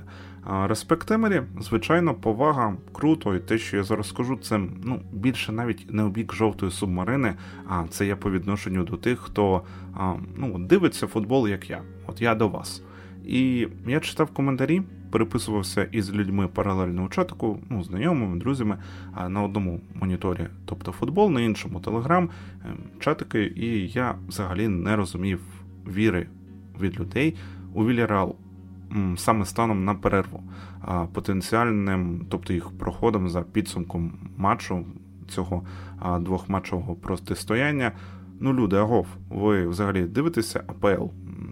Респект 0.50 1.10
Емері, 1.10 1.42
звичайно, 1.60 2.14
повага, 2.14 2.76
круто, 2.92 3.34
і 3.34 3.40
те, 3.40 3.58
що 3.58 3.76
я 3.76 3.82
зараз 3.82 4.08
скажу, 4.08 4.36
це 4.36 4.58
ну, 4.84 5.00
більше 5.12 5.52
навіть 5.52 5.92
не 5.92 6.02
обік 6.02 6.34
жовтої 6.34 6.72
субмарини, 6.72 7.34
а 7.68 7.84
це 7.90 8.06
я 8.06 8.16
по 8.16 8.30
відношенню 8.30 8.84
до 8.84 8.96
тих, 8.96 9.18
хто 9.18 9.62
ну, 10.36 10.58
дивиться 10.58 11.06
футбол, 11.06 11.48
як 11.48 11.70
я. 11.70 11.82
От 12.06 12.22
я 12.22 12.34
до 12.34 12.48
вас. 12.48 12.82
І 13.24 13.68
я 13.86 14.00
читав 14.00 14.30
коментарі, 14.30 14.82
переписувався 15.10 15.84
із 15.84 16.14
людьми 16.14 16.48
паралельно 16.48 17.04
у 17.04 17.08
чатику, 17.08 17.60
ну, 17.70 17.82
знайомими, 17.82 18.36
друзями 18.38 18.78
на 19.28 19.42
одному 19.42 19.80
моніторі, 19.94 20.46
тобто 20.64 20.92
футбол, 20.92 21.30
на 21.30 21.40
іншому 21.40 21.80
телеграм, 21.80 22.30
ем, 22.64 22.78
чатики, 23.00 23.52
і 23.56 23.88
я 23.88 24.14
взагалі 24.28 24.68
не 24.68 24.96
розумів 24.96 25.40
віри 25.86 26.28
від 26.80 27.00
людей 27.00 27.36
у 27.74 27.86
Вільярал 27.86 28.36
саме 29.16 29.44
станом 29.44 29.84
на 29.84 29.94
перерву, 29.94 30.42
потенціальним, 31.12 32.26
тобто 32.28 32.52
їх 32.52 32.70
проходом 32.78 33.28
за 33.28 33.42
підсумком 33.42 34.12
матчу 34.36 34.84
цього 35.28 35.62
двохматчового 36.20 36.94
протистояння. 36.94 37.92
Ну, 38.40 38.52
люди, 38.52 38.76
агов, 38.76 39.06
ви 39.30 39.68
взагалі 39.68 40.02
дивитеся 40.02 40.64
АПЛ 40.66 41.04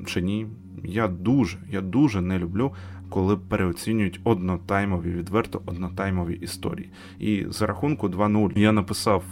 чи 0.07 0.23
ні? 0.23 0.47
Я 0.85 1.09
дуже, 1.09 1.59
я 1.71 1.81
дуже 1.81 2.21
не 2.21 2.39
люблю, 2.39 2.73
коли 3.09 3.37
переоцінюють 3.37 4.21
однотаймові, 4.25 5.11
відверто 5.11 5.63
однотаймові 5.67 6.35
історії. 6.35 6.91
І 7.19 7.47
за 7.49 7.67
рахунку 7.67 8.09
2-0 8.09 8.59
я 8.59 8.73
написав 8.73 9.25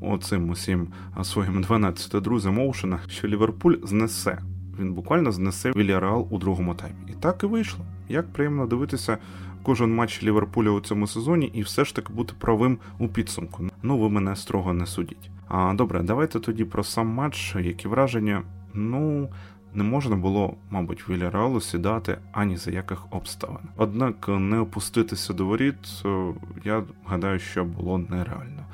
оцим 0.00 0.50
усім 0.50 0.88
своїм 1.22 1.62
12 1.62 2.22
друзям 2.22 2.58
Оушена, 2.58 2.98
що 3.08 3.28
Ліверпуль 3.28 3.76
знесе 3.82 4.38
він 4.82 4.92
буквально 4.92 5.32
знесе 5.32 5.72
Вільяреал 5.76 6.28
у 6.30 6.38
другому 6.38 6.74
таймі. 6.74 6.96
І 7.08 7.12
так 7.12 7.42
і 7.42 7.46
вийшло. 7.46 7.84
Як 8.08 8.32
приємно 8.32 8.66
дивитися 8.66 9.18
кожен 9.62 9.94
матч 9.94 10.22
Ліверпуля 10.22 10.70
у 10.70 10.80
цьому 10.80 11.06
сезоні 11.06 11.46
і 11.46 11.62
все 11.62 11.84
ж 11.84 11.94
таки 11.94 12.12
бути 12.12 12.34
правим 12.38 12.78
у 12.98 13.08
підсумку. 13.08 13.64
Ну 13.82 13.98
ви 13.98 14.08
мене 14.08 14.36
строго 14.36 14.72
не 14.72 14.86
судіть. 14.86 15.30
А 15.48 15.74
добре, 15.74 16.02
давайте 16.02 16.40
тоді 16.40 16.64
про 16.64 16.84
сам 16.84 17.06
матч, 17.08 17.56
які 17.60 17.88
враження. 17.88 18.42
Ну. 18.74 19.28
Не 19.74 19.84
можна 19.84 20.16
було, 20.16 20.54
мабуть, 20.70 21.08
Вільяреалу 21.08 21.60
сідати 21.60 22.18
ані 22.32 22.56
за 22.56 22.70
яких 22.70 23.06
обставин. 23.10 23.68
Однак 23.76 24.28
не 24.28 24.58
опуститися 24.58 25.32
до 25.32 25.46
воріт, 25.46 26.02
е, 26.04 26.34
я 26.64 26.82
гадаю, 27.06 27.38
що 27.38 27.64
було 27.64 27.98
нереально. 27.98 28.66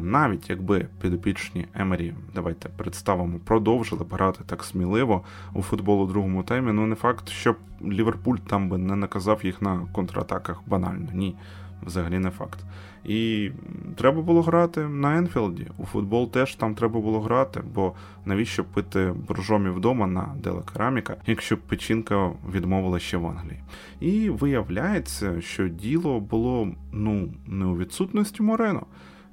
Навіть 0.00 0.50
якби 0.50 0.86
підопічні 1.00 1.66
Емері, 1.74 2.14
давайте 2.34 2.68
представимо, 2.68 3.38
продовжили 3.44 4.06
грати 4.10 4.40
так 4.46 4.64
сміливо 4.64 5.22
у 5.54 5.62
футбол 5.62 6.02
у 6.02 6.06
другому 6.06 6.42
таймі, 6.42 6.72
ну 6.72 6.86
не 6.86 6.94
факт, 6.94 7.28
що 7.28 7.54
Ліверпуль 7.82 8.36
там 8.36 8.68
би 8.68 8.78
не 8.78 8.96
наказав 8.96 9.40
їх 9.44 9.62
на 9.62 9.86
контратаках 9.92 10.62
банально. 10.66 11.08
Ні. 11.12 11.36
взагалі 11.82 12.18
не 12.18 12.30
факт. 12.30 12.64
І 13.04 13.50
треба 13.96 14.22
було 14.22 14.42
грати 14.42 14.80
на 14.80 15.18
Енфілді. 15.18 15.66
У 15.78 15.84
футбол 15.84 16.30
теж 16.30 16.54
там 16.54 16.74
треба 16.74 17.00
було 17.00 17.20
грати, 17.20 17.62
бо 17.74 17.92
навіщо 18.24 18.64
пити 18.64 19.14
боржомі 19.28 19.70
вдома 19.70 20.06
на 20.06 20.34
де 20.42 20.52
ла 20.52 20.62
Кераміка, 20.72 21.16
якщо 21.26 21.58
печінка 21.58 22.30
відмовила 22.54 22.98
ще 22.98 23.16
в 23.16 23.26
Англії. 23.26 23.60
І 24.00 24.30
виявляється, 24.30 25.40
що 25.40 25.68
діло 25.68 26.20
було 26.20 26.68
ну 26.92 27.28
не 27.46 27.64
у 27.64 27.76
відсутності 27.76 28.42
Морено. 28.42 28.86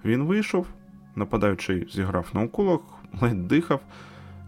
Він 0.06 0.24
вийшов, 0.24 0.68
нападаючий 1.16 1.88
зіграв 1.92 2.30
на 2.34 2.42
уколах, 2.42 2.80
ледь 3.22 3.48
дихав, 3.48 3.80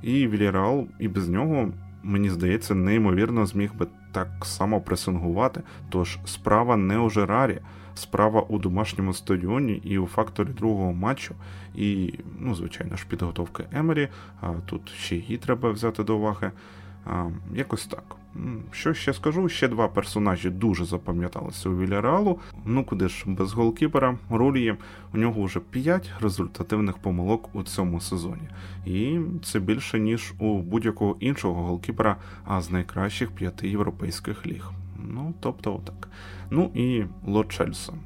і 0.01 0.27
Вільяреал 0.27 0.87
і 0.99 1.07
без 1.07 1.29
нього, 1.29 1.69
мені 2.03 2.29
здається, 2.29 2.75
неймовірно 2.75 3.45
зміг 3.45 3.73
би 3.73 3.87
так 4.11 4.45
само 4.45 4.81
пресингувати. 4.81 5.61
Тож 5.89 6.19
справа 6.25 6.77
не 6.77 6.97
у 6.97 7.09
Жерарі, 7.09 7.59
справа 7.95 8.41
у 8.41 8.59
домашньому 8.59 9.13
стадіоні 9.13 9.73
і 9.73 9.97
у 9.97 10.07
факторі 10.07 10.47
другого 10.47 10.93
матчу. 10.93 11.35
І, 11.75 12.13
ну, 12.39 12.55
звичайно 12.55 12.95
ж, 12.95 13.05
підготовки 13.09 13.63
Емері. 13.71 14.07
А 14.41 14.53
тут 14.65 14.89
ще 14.89 15.15
її 15.15 15.37
треба 15.37 15.71
взяти 15.71 16.03
до 16.03 16.17
уваги. 16.17 16.51
Якось 17.53 17.85
так. 17.85 18.15
Що 18.71 18.93
ще 18.93 19.13
скажу? 19.13 19.49
Ще 19.49 19.67
два 19.67 19.87
персонажі 19.87 20.49
дуже 20.49 20.85
запам'яталися 20.85 21.69
у 21.69 21.77
Вільяреалу. 21.77 22.39
Ну 22.65 22.83
куди 22.83 23.07
ж 23.07 23.23
без 23.27 23.53
голкіпера 23.53 24.17
Рулії, 24.29 24.75
у 25.13 25.17
нього 25.17 25.43
вже 25.43 25.59
5 25.59 26.11
результативних 26.21 26.97
помилок 26.97 27.55
у 27.55 27.63
цьому 27.63 28.01
сезоні. 28.01 28.49
І 28.85 29.19
це 29.43 29.59
більше, 29.59 29.99
ніж 29.99 30.33
у 30.39 30.57
будь-якого 30.57 31.17
іншого 31.19 31.63
голкіпера, 31.63 32.15
а 32.45 32.61
з 32.61 32.71
найкращих 32.71 33.31
п'яти 33.31 33.69
європейських 33.69 34.45
ліг. 34.45 34.71
Ну, 35.09 35.33
тобто, 35.39 35.75
отак. 35.75 36.07
Ну 36.49 36.71
і 36.73 37.03
Ло 37.27 37.45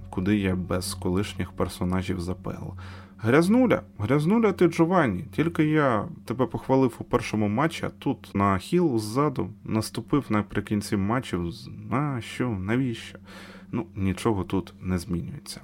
куди 0.10 0.38
є 0.38 0.56
без 0.56 0.94
колишніх 0.94 1.52
персонажів 1.52 2.22
з 2.22 2.30
АПЛ. 2.30 2.72
Грязнуля, 3.22 3.82
грязнуля 3.98 4.52
ти 4.52 4.68
Джованні. 4.68 5.26
Тільки 5.32 5.64
я 5.66 6.08
тебе 6.26 6.46
похвалив 6.46 6.96
у 7.00 7.04
першому 7.04 7.48
матчі, 7.48 7.86
а 7.86 7.90
тут 7.90 8.32
на 8.34 8.58
хіл 8.58 9.00
ззаду 9.00 9.50
наступив 9.64 10.26
наприкінці 10.30 10.98
матчів. 10.98 11.54
А 11.92 12.22
що, 12.22 12.50
навіщо? 12.50 13.18
Ну, 13.72 13.86
нічого 13.96 14.44
тут 14.44 14.74
не 14.82 14.98
змінюється. 14.98 15.62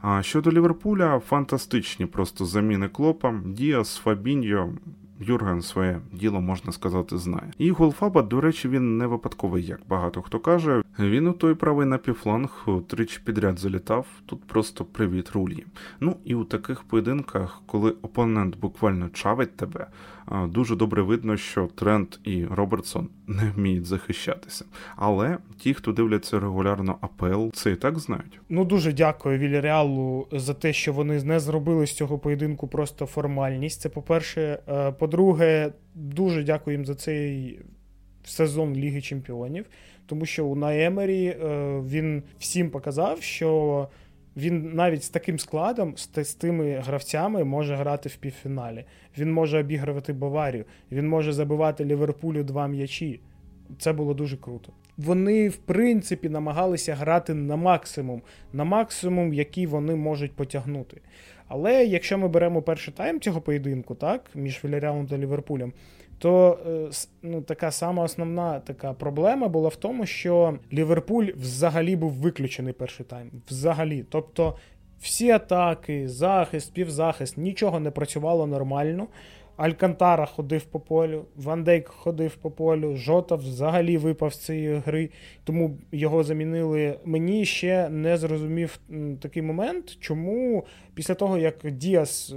А 0.00 0.22
щодо 0.22 0.52
Ліверпуля, 0.52 1.20
фантастичні 1.20 2.06
просто 2.06 2.44
заміни 2.44 2.88
клопа. 2.88 3.34
Діас, 3.46 3.96
Фабіньо, 3.96 4.74
Юрген 5.22 5.62
своє 5.62 6.00
діло 6.12 6.40
можна 6.40 6.72
сказати 6.72 7.18
знає. 7.18 7.52
І 7.58 7.70
Голфаба, 7.70 8.22
до 8.22 8.40
речі, 8.40 8.68
він 8.68 8.98
не 8.98 9.06
випадковий, 9.06 9.66
як 9.66 9.80
багато 9.88 10.22
хто 10.22 10.38
каже. 10.40 10.82
Він 10.98 11.26
у 11.26 11.32
той 11.32 11.54
правий 11.54 11.86
напівфланг 11.86 12.66
тричі 12.88 13.20
підряд 13.24 13.58
залітав. 13.58 14.06
Тут 14.26 14.44
просто 14.44 14.84
привіт 14.84 15.30
рулі. 15.30 15.66
Ну 16.00 16.16
і 16.24 16.34
у 16.34 16.44
таких 16.44 16.82
поєдинках, 16.82 17.62
коли 17.66 17.90
опонент 17.90 18.58
буквально 18.58 19.08
чавить 19.08 19.56
тебе, 19.56 19.86
дуже 20.48 20.76
добре 20.76 21.02
видно, 21.02 21.36
що 21.36 21.66
Трент 21.66 22.20
і 22.24 22.44
Робертсон 22.44 23.08
не 23.26 23.52
вміють 23.56 23.86
захищатися. 23.86 24.64
Але 24.96 25.38
ті, 25.58 25.74
хто 25.74 25.92
дивляться 25.92 26.40
регулярно 26.40 26.98
АПЛ, 27.00 27.48
це 27.52 27.70
і 27.70 27.76
так 27.76 27.98
знають. 27.98 28.40
Ну 28.48 28.64
дуже 28.64 28.92
дякую 28.92 29.38
Вільяреалу 29.38 30.26
за 30.32 30.54
те, 30.54 30.72
що 30.72 30.92
вони 30.92 31.22
не 31.22 31.40
зробили 31.40 31.86
з 31.86 31.92
цього 31.92 32.18
поєдинку 32.18 32.68
просто 32.68 33.06
формальність. 33.06 33.80
Це 33.80 33.88
по-перше. 33.88 34.58
Е, 34.68 34.92
по-друге, 34.92 35.72
дуже 35.94 36.42
дякую 36.42 36.76
їм 36.76 36.86
за 36.86 36.94
цей 36.94 37.58
сезон 38.24 38.74
Ліги 38.74 39.00
Чемпіонів, 39.00 39.66
тому 40.06 40.26
що 40.26 40.46
у 40.46 40.56
Наемері 40.56 41.24
е, 41.26 41.36
він 41.88 42.22
всім 42.38 42.70
показав, 42.70 43.22
що. 43.22 43.88
Він 44.36 44.72
навіть 44.74 45.04
з 45.04 45.08
таким 45.08 45.38
складом, 45.38 45.94
з 45.96 46.34
тими 46.34 46.82
гравцями 46.86 47.44
може 47.44 47.74
грати 47.74 48.08
в 48.08 48.16
півфіналі. 48.16 48.84
Він 49.18 49.32
може 49.32 49.60
обігрувати 49.60 50.12
Баварію, 50.12 50.64
він 50.92 51.08
може 51.08 51.32
забивати 51.32 51.84
Ліверпулю 51.84 52.42
два 52.42 52.68
м'ячі. 52.68 53.20
Це 53.78 53.92
було 53.92 54.14
дуже 54.14 54.36
круто. 54.36 54.72
Вони, 54.98 55.48
в 55.48 55.56
принципі, 55.56 56.28
намагалися 56.28 56.94
грати 56.94 57.34
на 57.34 57.56
максимум, 57.56 58.22
на 58.52 58.64
максимум, 58.64 59.34
який 59.34 59.66
вони 59.66 59.94
можуть 59.94 60.32
потягнути. 60.32 61.00
Але 61.48 61.84
якщо 61.84 62.18
ми 62.18 62.28
беремо 62.28 62.62
перший 62.62 62.94
тайм 62.94 63.20
цього 63.20 63.40
поєдинку, 63.40 63.94
так, 63.94 64.30
між 64.34 64.64
Віляріалом 64.64 65.06
та 65.06 65.18
Ліверпулем, 65.18 65.72
то 66.22 66.58
е, 66.66 66.90
ну, 67.22 67.42
така 67.42 67.70
сама 67.70 68.02
основна 68.02 68.60
така 68.60 68.92
проблема 68.92 69.48
була 69.48 69.68
в 69.68 69.76
тому, 69.76 70.06
що 70.06 70.58
Ліверпуль 70.72 71.26
взагалі 71.36 71.96
був 71.96 72.12
виключений 72.12 72.72
перший 72.72 73.06
тайм. 73.06 73.30
Взагалі. 73.48 74.04
Тобто 74.08 74.56
всі 75.00 75.30
атаки, 75.30 76.08
захист, 76.08 76.72
півзахист, 76.72 77.38
нічого 77.38 77.80
не 77.80 77.90
працювало 77.90 78.46
нормально. 78.46 79.06
Алькантара 79.56 80.26
ходив 80.26 80.64
по 80.64 80.80
полю, 80.80 81.24
Ван 81.36 81.64
Дейк 81.64 81.88
ходив 81.88 82.36
по 82.36 82.50
полю, 82.50 82.96
Жота 82.96 83.34
взагалі 83.34 83.96
випав 83.96 84.34
з 84.34 84.38
цієї 84.38 84.76
гри, 84.86 85.10
тому 85.44 85.78
його 85.92 86.24
замінили. 86.24 86.98
Мені 87.04 87.44
ще 87.44 87.88
не 87.88 88.16
зрозумів 88.16 88.78
такий 89.20 89.42
момент, 89.42 89.96
чому 90.00 90.64
після 90.94 91.14
того, 91.14 91.38
як 91.38 91.70
Діас 91.70 92.32
е, 92.32 92.36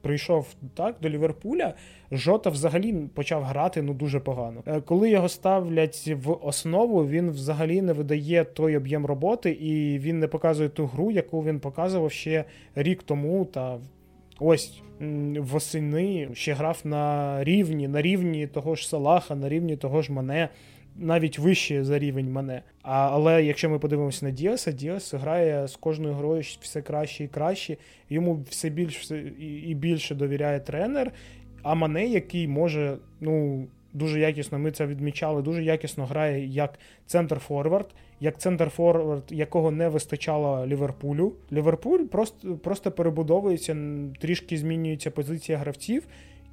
прийшов 0.00 0.46
так 0.74 0.96
до 1.02 1.08
Ліверпуля, 1.08 1.74
Жота 2.12 2.50
взагалі 2.50 2.94
почав 3.14 3.42
грати 3.42 3.82
ну 3.82 3.94
дуже 3.94 4.20
погано. 4.20 4.62
Е, 4.66 4.80
коли 4.80 5.10
його 5.10 5.28
ставлять 5.28 6.14
в 6.22 6.32
основу, 6.46 7.06
він 7.06 7.30
взагалі 7.30 7.82
не 7.82 7.92
видає 7.92 8.44
той 8.44 8.76
об'єм 8.76 9.06
роботи, 9.06 9.50
і 9.50 9.98
він 9.98 10.18
не 10.18 10.28
показує 10.28 10.68
ту 10.68 10.86
гру, 10.86 11.10
яку 11.10 11.44
він 11.44 11.60
показував 11.60 12.12
ще 12.12 12.44
рік 12.74 13.02
тому 13.02 13.44
та 13.44 13.78
ось 14.40 14.82
восени 15.38 16.28
ще 16.32 16.52
грав 16.52 16.80
на 16.84 17.44
рівні, 17.44 17.88
на 17.88 18.02
рівні 18.02 18.46
того 18.46 18.74
ж 18.74 18.88
Салаха, 18.88 19.34
на 19.34 19.48
рівні 19.48 19.76
того 19.76 20.02
ж 20.02 20.12
Мане, 20.12 20.48
навіть 20.98 21.38
вище 21.38 21.84
за 21.84 21.98
рівень 21.98 22.32
Мане. 22.32 22.62
А, 22.82 23.08
Але 23.12 23.44
якщо 23.44 23.70
ми 23.70 23.78
подивимося 23.78 24.26
на 24.26 24.30
Діаса, 24.30 24.72
Діас 24.72 25.14
грає 25.14 25.68
з 25.68 25.76
кожною 25.76 26.14
грою 26.14 26.42
все 26.60 26.82
краще 26.82 27.24
і 27.24 27.28
краще. 27.28 27.76
Йому 28.10 28.44
все 28.50 28.68
більше 28.68 29.32
і 29.66 29.74
більше 29.74 30.14
довіряє 30.14 30.60
тренер. 30.60 31.12
А 31.62 31.74
Мане, 31.74 32.06
який 32.06 32.48
може, 32.48 32.96
ну 33.20 33.66
дуже 33.92 34.20
якісно, 34.20 34.58
ми 34.58 34.70
це 34.70 34.86
відмічали, 34.86 35.42
дуже 35.42 35.64
якісно 35.64 36.06
грає 36.06 36.46
як 36.46 36.78
центр 37.06 37.38
форвард, 37.38 37.86
як 38.20 38.38
центр 38.38 38.68
форвард, 38.68 39.24
якого 39.30 39.70
не 39.70 39.88
вистачало 39.88 40.66
Ліверпулю. 40.66 41.32
Ліверпуль 41.52 42.04
просто 42.04 42.56
просто 42.56 42.90
перебудовується, 42.90 43.76
трішки 44.20 44.58
змінюється 44.58 45.10
позиція 45.10 45.58
гравців. 45.58 46.06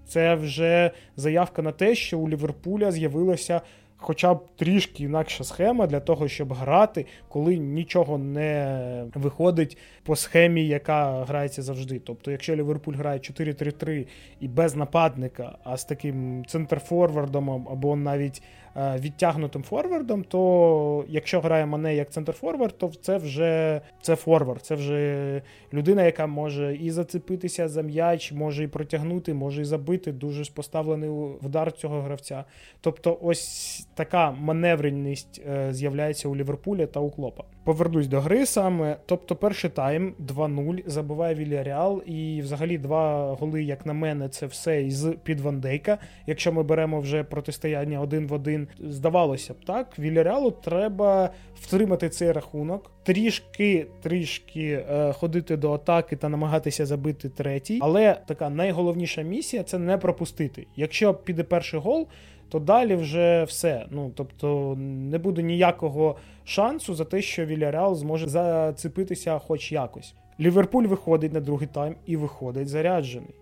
Це 0.07 0.35
вже 0.35 0.91
заявка 1.15 1.61
на 1.61 1.71
те, 1.71 1.95
що 1.95 2.19
у 2.19 2.29
Ліверпуля 2.29 2.91
з'явилася 2.91 3.61
хоча 4.05 4.33
б 4.33 4.45
трішки 4.55 5.03
інакша 5.03 5.43
схема 5.43 5.87
для 5.87 5.99
того, 5.99 6.27
щоб 6.27 6.53
грати, 6.53 7.05
коли 7.27 7.57
нічого 7.57 8.17
не 8.17 9.05
виходить 9.15 9.77
по 10.03 10.15
схемі, 10.15 10.67
яка 10.67 11.23
грається 11.23 11.61
завжди. 11.61 11.99
Тобто, 11.99 12.31
якщо 12.31 12.55
Ліверпуль 12.55 12.93
грає 12.93 13.19
4-3-3 13.19 14.07
і 14.39 14.47
без 14.47 14.75
нападника, 14.75 15.57
а 15.63 15.77
з 15.77 15.85
таким 15.85 16.45
центрфорвардом 16.45 17.49
або 17.49 17.95
навіть 17.95 18.43
відтягнутим 18.75 19.63
форвардом, 19.63 20.23
то 20.23 21.05
якщо 21.07 21.41
грає 21.41 21.65
Мане 21.65 21.95
як 21.95 22.09
центр-форвард, 22.09 22.77
то 22.77 22.87
це 23.01 23.17
вже 23.17 23.81
це 24.01 24.15
форвард, 24.15 24.61
це 24.61 24.75
вже 24.75 25.41
людина, 25.73 26.03
яка 26.03 26.27
може 26.27 26.75
і 26.75 26.91
зацепитися 26.91 27.67
за 27.67 27.81
м'яч, 27.81 28.31
може 28.31 28.63
і 28.63 28.67
протягнути, 28.67 29.33
може 29.33 29.61
і 29.61 29.65
забити. 29.65 30.11
Дуже 30.11 30.43
поставлений 30.53 31.09
вдар 31.41 31.71
цього 31.71 32.01
гравця. 32.01 32.43
Тобто, 32.81 33.17
ось 33.21 33.87
така 33.93 34.31
маневреність 34.31 35.41
е, 35.49 35.73
з'являється 35.73 36.27
у 36.27 36.35
Ліверпуля 36.35 36.85
та 36.85 36.99
у 36.99 37.09
Клопа. 37.09 37.43
Повернусь 37.63 38.07
до 38.07 38.21
гри 38.21 38.45
саме. 38.45 38.97
Тобто, 39.05 39.35
перший 39.35 39.69
тайм 39.69 40.13
2-0 40.19 40.83
забиває 40.85 41.35
Вільяреал, 41.35 42.03
і 42.05 42.41
взагалі 42.41 42.77
два 42.77 43.33
голи, 43.33 43.63
як 43.63 43.85
на 43.85 43.93
мене, 43.93 44.29
це 44.29 44.45
все 44.45 44.83
із 44.83 45.07
під 45.23 45.39
Вандейка. 45.39 45.97
Якщо 46.27 46.51
ми 46.51 46.63
беремо 46.63 46.99
вже 46.99 47.23
протистояння 47.23 47.99
один 47.99 48.27
в 48.27 48.33
один, 48.33 48.64
здавалося 48.79 49.53
б, 49.53 49.65
так 49.65 49.99
Вільяреалу 49.99 50.51
треба 50.51 51.29
втримати 51.55 52.09
цей 52.09 52.31
рахунок, 52.31 52.91
трішки 53.03 53.87
трішки 54.01 54.85
е, 54.89 55.13
ходити 55.13 55.57
до 55.57 55.73
атаки 55.73 56.15
та 56.15 56.29
намагатися 56.29 56.85
забити 56.85 57.29
третій. 57.29 57.79
Але 57.81 58.17
така 58.27 58.49
найголовніша 58.49 59.21
місія 59.21 59.63
це 59.63 59.77
не 59.77 59.97
пропустити. 59.97 60.67
Якщо 60.75 61.13
піде 61.13 61.43
перший 61.43 61.79
гол 61.79 62.07
то 62.49 62.59
далі 62.59 62.95
вже 62.95 63.43
все. 63.43 63.85
Ну 63.89 64.11
тобто 64.15 64.75
не 64.77 65.17
буде 65.17 65.43
ніякого 65.43 66.15
шансу 66.43 66.95
за 66.95 67.05
те, 67.05 67.21
що 67.21 67.45
Вільяреал 67.45 67.95
зможе 67.95 68.27
зацепитися 68.27 69.39
хоч 69.39 69.71
якось. 69.71 70.15
Ліверпуль 70.39 70.83
виходить 70.83 71.33
на 71.33 71.39
другий 71.39 71.67
тайм 71.67 71.95
і 72.05 72.17
виходить 72.17 72.67
заряджений. 72.67 73.35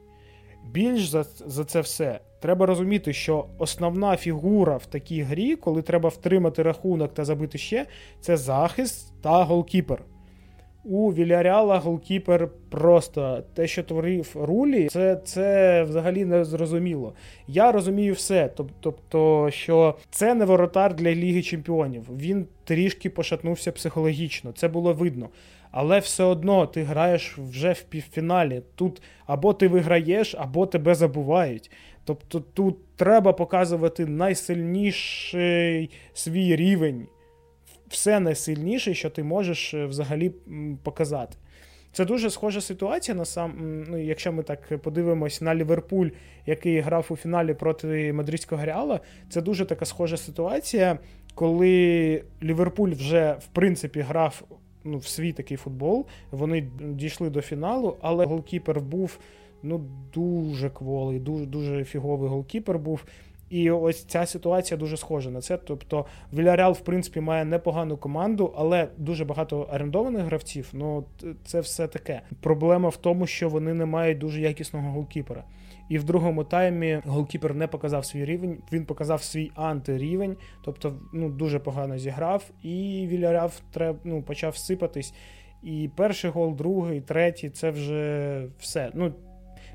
Більш 0.71 1.07
за, 1.07 1.23
за 1.23 1.65
це 1.65 1.81
все 1.81 2.19
треба 2.43 2.65
розуміти, 2.65 3.13
що 3.13 3.45
основна 3.57 4.17
фігура 4.17 4.77
в 4.77 4.85
такій 4.85 5.21
грі, 5.21 5.55
коли 5.55 5.81
треба 5.81 6.09
втримати 6.09 6.63
рахунок 6.63 7.13
та 7.13 7.25
забити 7.25 7.57
ще, 7.57 7.85
це 8.21 8.37
захист 8.37 9.13
та 9.21 9.43
голкіпер. 9.43 10.03
У 10.85 11.13
Вільяріала 11.13 11.77
голкіпер 11.79 12.49
просто 12.69 13.43
те, 13.53 13.67
що 13.67 13.83
творив 13.83 14.35
рулі, 14.41 14.87
це 14.87 15.15
це 15.15 15.83
взагалі 15.83 16.25
не 16.25 16.45
зрозуміло. 16.45 17.13
Я 17.47 17.71
розумію 17.71 18.13
все. 18.13 18.49
Тобто, 18.81 19.49
що 19.51 19.95
це 20.11 20.35
не 20.35 20.45
воротар 20.45 20.95
для 20.95 21.11
Ліги 21.11 21.41
Чемпіонів. 21.41 22.03
Він 22.17 22.47
трішки 22.63 23.09
пошатнувся 23.09 23.71
психологічно, 23.71 24.51
це 24.51 24.67
було 24.67 24.93
видно. 24.93 25.29
Але 25.73 25.99
все 25.99 26.23
одно 26.23 26.65
ти 26.65 26.83
граєш 26.83 27.37
вже 27.37 27.71
в 27.71 27.81
півфіналі. 27.81 28.61
Тут 28.75 29.01
або 29.25 29.53
ти 29.53 29.67
виграєш, 29.67 30.35
або 30.39 30.65
тебе 30.65 30.95
забувають. 30.95 31.71
Тобто 32.05 32.39
тут 32.39 32.95
треба 32.95 33.33
показувати 33.33 34.05
найсильніший 34.05 35.89
свій 36.13 36.55
рівень 36.55 37.07
все 37.87 38.19
найсильніше, 38.19 38.93
що 38.93 39.09
ти 39.09 39.23
можеш 39.23 39.73
е, 39.73 39.85
взагалі 39.85 40.31
показати. 40.83 41.37
Це 41.91 42.05
дуже 42.05 42.29
схожа 42.29 42.61
ситуація 42.61 43.15
на 43.15 43.25
сам, 43.25 43.83
ну, 43.89 43.97
якщо 43.97 44.33
ми 44.33 44.43
так 44.43 44.81
подивимось 44.81 45.41
на 45.41 45.55
Ліверпуль, 45.55 46.09
який 46.45 46.79
грав 46.79 47.05
у 47.09 47.15
фіналі 47.15 47.53
проти 47.53 48.13
Мадридського 48.13 48.65
Реала. 48.65 48.99
Це 49.29 49.41
дуже 49.41 49.65
така 49.65 49.85
схожа 49.85 50.17
ситуація, 50.17 50.99
коли 51.35 52.23
Ліверпуль 52.43 52.91
вже 52.91 53.35
в 53.39 53.47
принципі 53.47 53.99
грав 54.01 54.43
ну, 54.83 54.97
в 54.97 55.07
свій 55.07 55.33
такий 55.33 55.57
футбол. 55.57 56.05
Вони 56.31 56.61
дійшли 56.81 57.29
до 57.29 57.41
фіналу, 57.41 57.97
але 58.01 58.25
голкіпер 58.25 58.81
був 58.81 59.19
ну, 59.63 59.81
дуже 60.13 60.69
кволий, 60.69 61.19
дуже 61.19 61.45
дуже 61.45 61.83
фіговий 61.83 62.29
голкіпер 62.29 62.79
був. 62.79 63.05
І 63.49 63.71
ось 63.71 64.03
ця 64.03 64.25
ситуація 64.25 64.77
дуже 64.77 64.97
схожа 64.97 65.29
на 65.29 65.41
це. 65.41 65.57
Тобто 65.57 66.05
Віляреал, 66.33 66.71
в 66.71 66.79
принципі, 66.79 67.19
має 67.19 67.45
непогану 67.45 67.97
команду, 67.97 68.53
але 68.57 68.87
дуже 68.97 69.25
багато 69.25 69.61
орендованих 69.61 70.25
гравців. 70.25 70.69
Ну 70.73 71.03
це 71.45 71.59
все 71.59 71.87
таке. 71.87 72.21
Проблема 72.41 72.89
в 72.89 72.97
тому, 72.97 73.27
що 73.27 73.49
вони 73.49 73.73
не 73.73 73.85
мають 73.85 74.17
дуже 74.17 74.41
якісного 74.41 74.91
голкіпера. 74.91 75.43
І 75.89 75.97
в 75.97 76.03
другому 76.03 76.43
таймі 76.43 77.01
голкіпер 77.05 77.55
не 77.55 77.67
показав 77.67 78.05
свій 78.05 78.25
рівень, 78.25 78.57
він 78.71 78.85
показав 78.85 79.23
свій 79.23 79.51
антирівень, 79.55 80.37
тобто 80.63 80.99
ну, 81.13 81.29
дуже 81.29 81.59
погано 81.59 81.97
зіграв, 81.97 82.51
і 82.63 83.07
Віляреал 83.07 83.51
ну, 84.03 84.23
почав 84.23 84.57
сипатись. 84.57 85.13
І 85.63 85.89
перший 85.95 86.31
гол, 86.31 86.55
другий, 86.55 87.01
третій 87.01 87.49
це 87.49 87.71
вже 87.71 88.45
все. 88.59 88.91
Ну, 88.93 89.13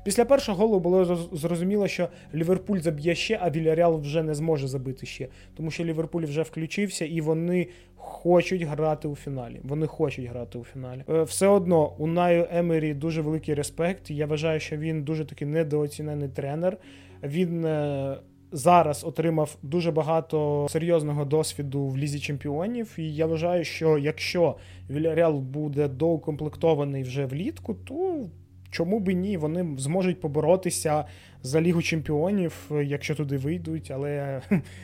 Після 0.03 0.25
першого 0.25 0.57
голу 0.57 0.79
було 0.79 1.15
зрозуміло, 1.31 1.87
що 1.87 2.07
Ліверпуль 2.33 2.79
заб'є 2.79 3.15
ще, 3.15 3.39
а 3.41 3.49
Вільяріал 3.49 3.99
вже 3.99 4.23
не 4.23 4.33
зможе 4.33 4.67
забити 4.67 5.05
ще. 5.05 5.27
Тому 5.55 5.71
що 5.71 5.83
Ліверпуль 5.83 6.23
вже 6.23 6.41
включився 6.41 7.05
і 7.05 7.21
вони 7.21 7.67
хочуть 7.95 8.61
грати 8.61 9.07
у 9.07 9.15
фіналі. 9.15 9.59
Вони 9.63 9.87
хочуть 9.87 10.25
грати 10.25 10.57
у 10.57 10.63
фіналі. 10.63 11.03
Е, 11.09 11.23
все 11.23 11.47
одно 11.47 11.93
у 11.97 12.07
Наю 12.07 12.47
Емері 12.51 12.93
дуже 12.93 13.21
великий 13.21 13.53
респект. 13.53 14.11
Я 14.11 14.25
вважаю, 14.25 14.59
що 14.59 14.77
він 14.77 15.03
дуже 15.03 15.25
таки 15.25 15.45
недооцінений 15.45 16.29
тренер. 16.29 16.77
Він. 17.23 17.65
Е, 17.65 18.17
зараз 18.51 19.03
отримав 19.03 19.57
дуже 19.63 19.91
багато 19.91 20.67
серйозного 20.69 21.25
досвіду 21.25 21.87
в 21.87 21.97
лізі 21.97 22.19
чемпіонів, 22.19 22.95
і 22.97 23.15
я 23.15 23.25
вважаю, 23.25 23.63
що 23.63 23.97
якщо 23.97 24.55
Вільяріал 24.89 25.39
буде 25.39 25.87
доукомплектований 25.87 27.03
вже 27.03 27.25
влітку, 27.25 27.73
то 27.73 28.25
Чому 28.71 28.99
би 28.99 29.13
ні? 29.13 29.37
Вони 29.37 29.67
зможуть 29.77 30.21
поборотися 30.21 31.05
за 31.43 31.61
Лігу 31.61 31.81
Чемпіонів, 31.81 32.71
якщо 32.83 33.15
туди 33.15 33.37
вийдуть. 33.37 33.91
Але, 33.91 34.41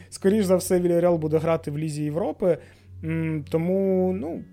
скоріш 0.09 0.45
за 0.45 0.55
все, 0.55 0.79
Вільяреал 0.79 1.17
буде 1.17 1.37
грати 1.37 1.71
в 1.71 1.77
Лізі 1.77 2.03
Європи. 2.03 2.57
Тому, 3.49 4.13
ну, 4.19 4.43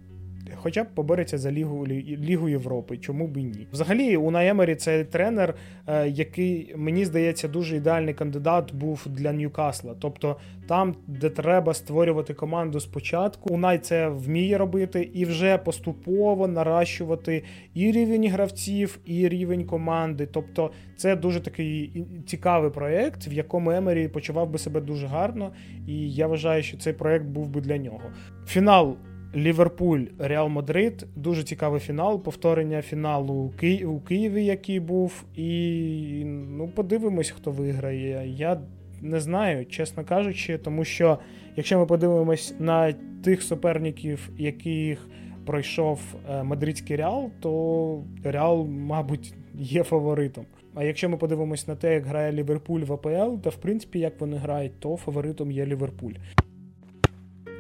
хоча 0.54 0.84
б 0.84 0.86
побореться 0.94 1.38
за 1.38 1.52
Лігу 1.52 1.86
Лігу 1.86 2.48
Європи, 2.48 2.96
чому 2.96 3.26
б 3.26 3.36
і 3.36 3.42
ні. 3.42 3.66
Взагалі, 3.72 4.16
у 4.16 4.30
Наємері 4.30 4.74
це 4.74 5.04
тренер, 5.04 5.54
е, 5.86 6.08
який, 6.08 6.74
мені 6.76 7.04
здається, 7.04 7.48
дуже 7.48 7.76
ідеальний 7.76 8.14
кандидат 8.14 8.74
був 8.74 9.06
для 9.06 9.32
Ньюкасла. 9.32 9.94
Тобто 9.98 10.36
там, 10.68 10.94
де 11.06 11.30
треба 11.30 11.74
створювати 11.74 12.34
команду 12.34 12.80
спочатку, 12.80 13.54
Унай 13.54 13.78
це 13.78 14.08
вміє 14.08 14.58
робити 14.58 15.10
і 15.14 15.24
вже 15.24 15.58
поступово 15.58 16.48
наращувати 16.48 17.44
і 17.74 17.92
рівень 17.92 18.28
гравців, 18.28 18.98
і 19.04 19.28
рівень 19.28 19.64
команди. 19.64 20.26
Тобто, 20.26 20.70
це 20.96 21.16
дуже 21.16 21.40
такий 21.40 22.04
цікавий 22.26 22.70
проєкт, 22.70 23.28
в 23.28 23.32
якому 23.32 23.70
Емері 23.70 24.08
почував 24.08 24.50
би 24.50 24.58
себе 24.58 24.80
дуже 24.80 25.06
гарно, 25.06 25.52
і 25.86 26.12
я 26.12 26.26
вважаю, 26.26 26.62
що 26.62 26.76
цей 26.76 26.92
проєкт 26.92 27.24
був 27.24 27.48
би 27.48 27.60
для 27.60 27.76
нього. 27.76 28.02
Фінал. 28.46 28.96
Ліверпуль, 29.36 30.04
Реал 30.18 30.48
Мадрид. 30.48 31.06
Дуже 31.16 31.42
цікавий 31.42 31.80
фінал. 31.80 32.22
Повторення 32.22 32.82
фіналу 32.82 33.52
у 33.84 34.00
Києві, 34.00 34.44
який 34.44 34.80
був. 34.80 35.24
І 35.36 36.22
ну, 36.26 36.68
подивимось, 36.68 37.30
хто 37.30 37.50
виграє. 37.50 38.28
Я 38.36 38.60
не 39.00 39.20
знаю, 39.20 39.66
чесно 39.66 40.04
кажучи, 40.04 40.58
тому 40.58 40.84
що 40.84 41.18
якщо 41.56 41.78
ми 41.78 41.86
подивимось 41.86 42.54
на 42.58 42.94
тих 43.24 43.42
суперників, 43.42 44.30
яких 44.38 45.08
пройшов 45.46 46.00
е, 46.30 46.42
мадридський 46.42 46.96
Реал, 46.96 47.30
то 47.40 48.04
Реал, 48.24 48.66
мабуть, 48.66 49.34
є 49.54 49.82
фаворитом. 49.82 50.46
А 50.74 50.84
якщо 50.84 51.08
ми 51.08 51.16
подивимось 51.16 51.68
на 51.68 51.76
те, 51.76 51.94
як 51.94 52.06
грає 52.06 52.32
Ліверпуль 52.32 52.80
в 52.80 52.92
АПЛ, 52.92 53.40
то 53.42 53.50
в 53.50 53.56
принципі 53.56 53.98
як 53.98 54.20
вони 54.20 54.36
грають, 54.36 54.80
то 54.80 54.96
фаворитом 54.96 55.52
є 55.52 55.66
Ліверпуль. 55.66 56.14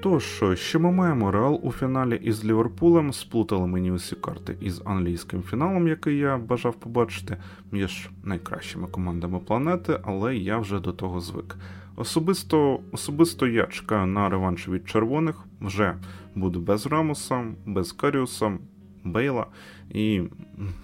Тож, 0.02 0.42
що 0.54 0.80
ми 0.80 0.92
маємо 0.92 1.30
Реал 1.30 1.60
у 1.62 1.72
фіналі 1.72 2.16
із 2.16 2.44
Ліверпулем, 2.44 3.12
сплутали 3.12 3.66
мені 3.66 3.92
усі 3.92 4.16
карти 4.16 4.56
із 4.60 4.82
англійським 4.84 5.42
фіналом, 5.42 5.88
який 5.88 6.16
я 6.16 6.36
бажав 6.38 6.74
побачити, 6.74 7.36
між 7.72 8.10
найкращими 8.24 8.86
командами 8.86 9.38
планети, 9.38 10.00
але 10.02 10.36
я 10.36 10.58
вже 10.58 10.80
до 10.80 10.92
того 10.92 11.20
звик. 11.20 11.56
Особисто 11.96 12.80
особисто 12.92 13.46
я 13.46 13.66
чекаю 13.66 14.06
на 14.06 14.28
реванш 14.28 14.68
від 14.68 14.88
червоних, 14.88 15.44
вже 15.60 15.96
буду 16.34 16.60
без 16.60 16.86
Рамуса, 16.86 17.44
без 17.66 17.92
Каріуса, 17.92 18.58
Бейла 19.04 19.46
і 19.90 20.22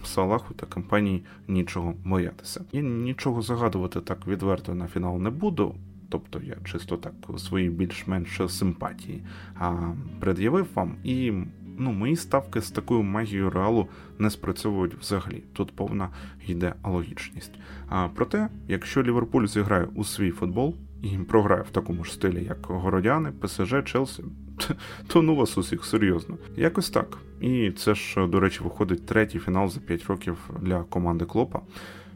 Салаху 0.05 0.55
та 0.55 0.67
компанії 0.67 1.25
нічого 1.49 1.95
боятися. 2.05 2.65
Я 2.73 2.81
нічого 2.83 3.43
загадувати 3.43 4.01
так 4.01 4.27
відверто 4.27 4.75
на 4.75 4.87
фінал 4.87 5.19
не 5.19 5.31
буду. 5.31 5.75
Тобто 6.09 6.41
я 6.45 6.57
чисто 6.65 6.97
так 6.97 7.13
свої 7.39 7.71
більш-менш 7.71 8.41
симпатії 8.49 9.25
а, 9.55 9.93
пред'явив 10.21 10.67
вам, 10.75 10.97
і 11.05 11.33
ну, 11.79 11.93
мої 11.93 12.17
ставки 12.17 12.61
з 12.61 12.71
такою 12.71 13.03
магією 13.03 13.51
реалу 13.51 13.89
не 14.19 14.31
спрацьовують 14.31 14.95
взагалі. 14.95 15.43
Тут 15.53 15.77
повна 15.77 16.09
йде 16.47 16.75
логічність. 16.85 17.53
А 17.89 18.09
проте, 18.15 18.49
якщо 18.69 19.03
Ліверпуль 19.03 19.47
зіграє 19.47 19.89
у 19.95 20.05
свій 20.05 20.31
футбол 20.31 20.75
і 21.03 21.19
програє 21.19 21.63
в 21.63 21.71
такому 21.71 22.05
ж 22.05 22.13
стилі, 22.13 22.45
як 22.45 22.67
Городяни, 22.67 23.33
ПСЖ, 23.33 23.75
Челсі, 23.85 24.25
то 25.07 25.23
ну 25.23 25.37
вас 25.37 25.59
усіх 25.59 25.85
серйозно. 25.85 26.37
Якось 26.57 26.91
так. 26.91 27.19
І 27.41 27.71
це 27.71 27.95
ж, 27.95 28.27
до 28.27 28.41
речі, 28.41 28.61
виходить 28.63 29.07
третій 29.07 29.39
фінал 29.39 29.69
за 29.69 29.81
5 29.81 30.07
років 30.07 30.51
для 30.61 30.83
команди 30.83 31.25
Клопа. 31.25 31.61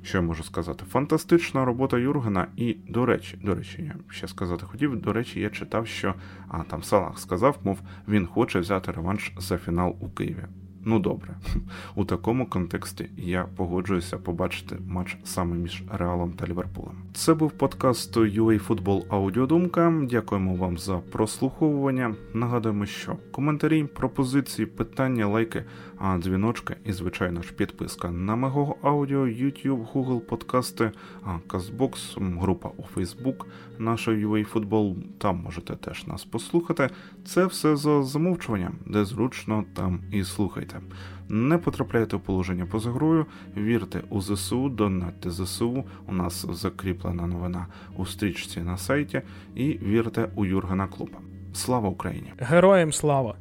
Що 0.03 0.19
я 0.19 0.23
можу 0.23 0.43
сказати? 0.43 0.85
Фантастична 0.91 1.65
робота 1.65 1.99
Юргена, 1.99 2.47
і, 2.57 2.77
до 2.89 3.07
речі, 3.07 3.39
до 3.43 3.55
речі, 3.55 3.83
я 3.83 3.95
ще 4.09 4.29
сказати 4.29 4.67
хотів. 4.67 5.01
До 5.01 5.13
речі, 5.13 5.41
я 5.41 5.51
читав, 5.51 5.87
що 5.87 6.15
а 6.49 6.63
там 6.63 6.83
Салах 6.83 7.19
сказав, 7.19 7.59
мов 7.65 7.79
він 8.09 8.27
хоче 8.27 8.61
взяти 8.61 8.93
реванш 8.93 9.33
за 9.39 9.59
фінал 9.59 9.97
у 10.01 10.09
Києві. 10.09 10.45
Ну 10.85 10.99
добре, 10.99 11.35
у 11.95 12.05
такому 12.05 12.47
контексті 12.47 13.11
я 13.17 13.47
погоджуюся 13.57 14.19
побачити 14.19 14.77
матч 14.89 15.19
саме 15.25 15.57
між 15.57 15.83
Реалом 15.93 16.33
та 16.33 16.47
Ліверпулем. 16.47 16.95
Це 17.15 17.35
був 17.35 17.51
подкаст 17.51 18.17
UA 18.17 18.67
Football 18.67 19.05
Аудіодумка. 19.09 19.95
Дякуємо 20.11 20.55
вам 20.55 20.79
за 20.79 20.99
прослуховування. 20.99 22.15
Нагадуємо, 22.35 22.87
що 22.87 23.17
коментарі, 23.31 23.85
пропозиції, 23.85 24.67
питання, 24.67 25.27
лайки, 25.27 25.65
а 26.05 26.19
дзвіночки 26.19 26.77
і, 26.85 26.93
звичайно 26.93 27.43
ж, 27.43 27.53
підписка 27.53 28.11
на 28.11 28.37
Мего 28.37 28.77
Аудіо, 28.83 29.21
YouTube, 29.21 29.93
Google 29.93 30.21
подкасти, 30.21 30.91
Казбокс, 31.47 32.17
група 32.19 32.71
у 32.77 32.83
Facebook, 32.97 33.45
наша 33.79 34.11
UA 34.11 34.53
Football, 34.53 34.95
Там 35.19 35.37
можете 35.37 35.77
теж 35.77 36.07
нас 36.07 36.25
послухати. 36.25 36.91
Це 37.25 37.47
все 37.47 37.77
за 37.77 38.03
замовчуванням, 38.03 38.75
де 38.87 39.05
зручно 39.05 39.65
там 39.75 40.01
і 40.11 40.25
слухайте. 40.25 40.81
Не 41.29 41.59
потрапляйте 41.59 42.17
в 42.17 42.21
положення 42.21 42.67
поза 42.67 42.91
грою, 42.91 43.27
вірте 43.57 44.03
у 44.09 44.21
ЗСУ, 44.21 44.69
донатьте 44.69 45.31
ЗСУ. 45.31 45.85
У 46.07 46.13
нас 46.13 46.47
закріплена 46.51 47.27
новина 47.27 47.67
у 47.97 48.07
стрічці 48.07 48.61
на 48.61 48.77
сайті. 48.77 49.23
І 49.55 49.65
вірте 49.65 50.29
у 50.35 50.45
Юргена 50.45 50.87
Клопа. 50.87 51.19
Слава 51.55 51.89
Україні! 51.89 52.33
Героям 52.39 52.93
слава! 52.93 53.35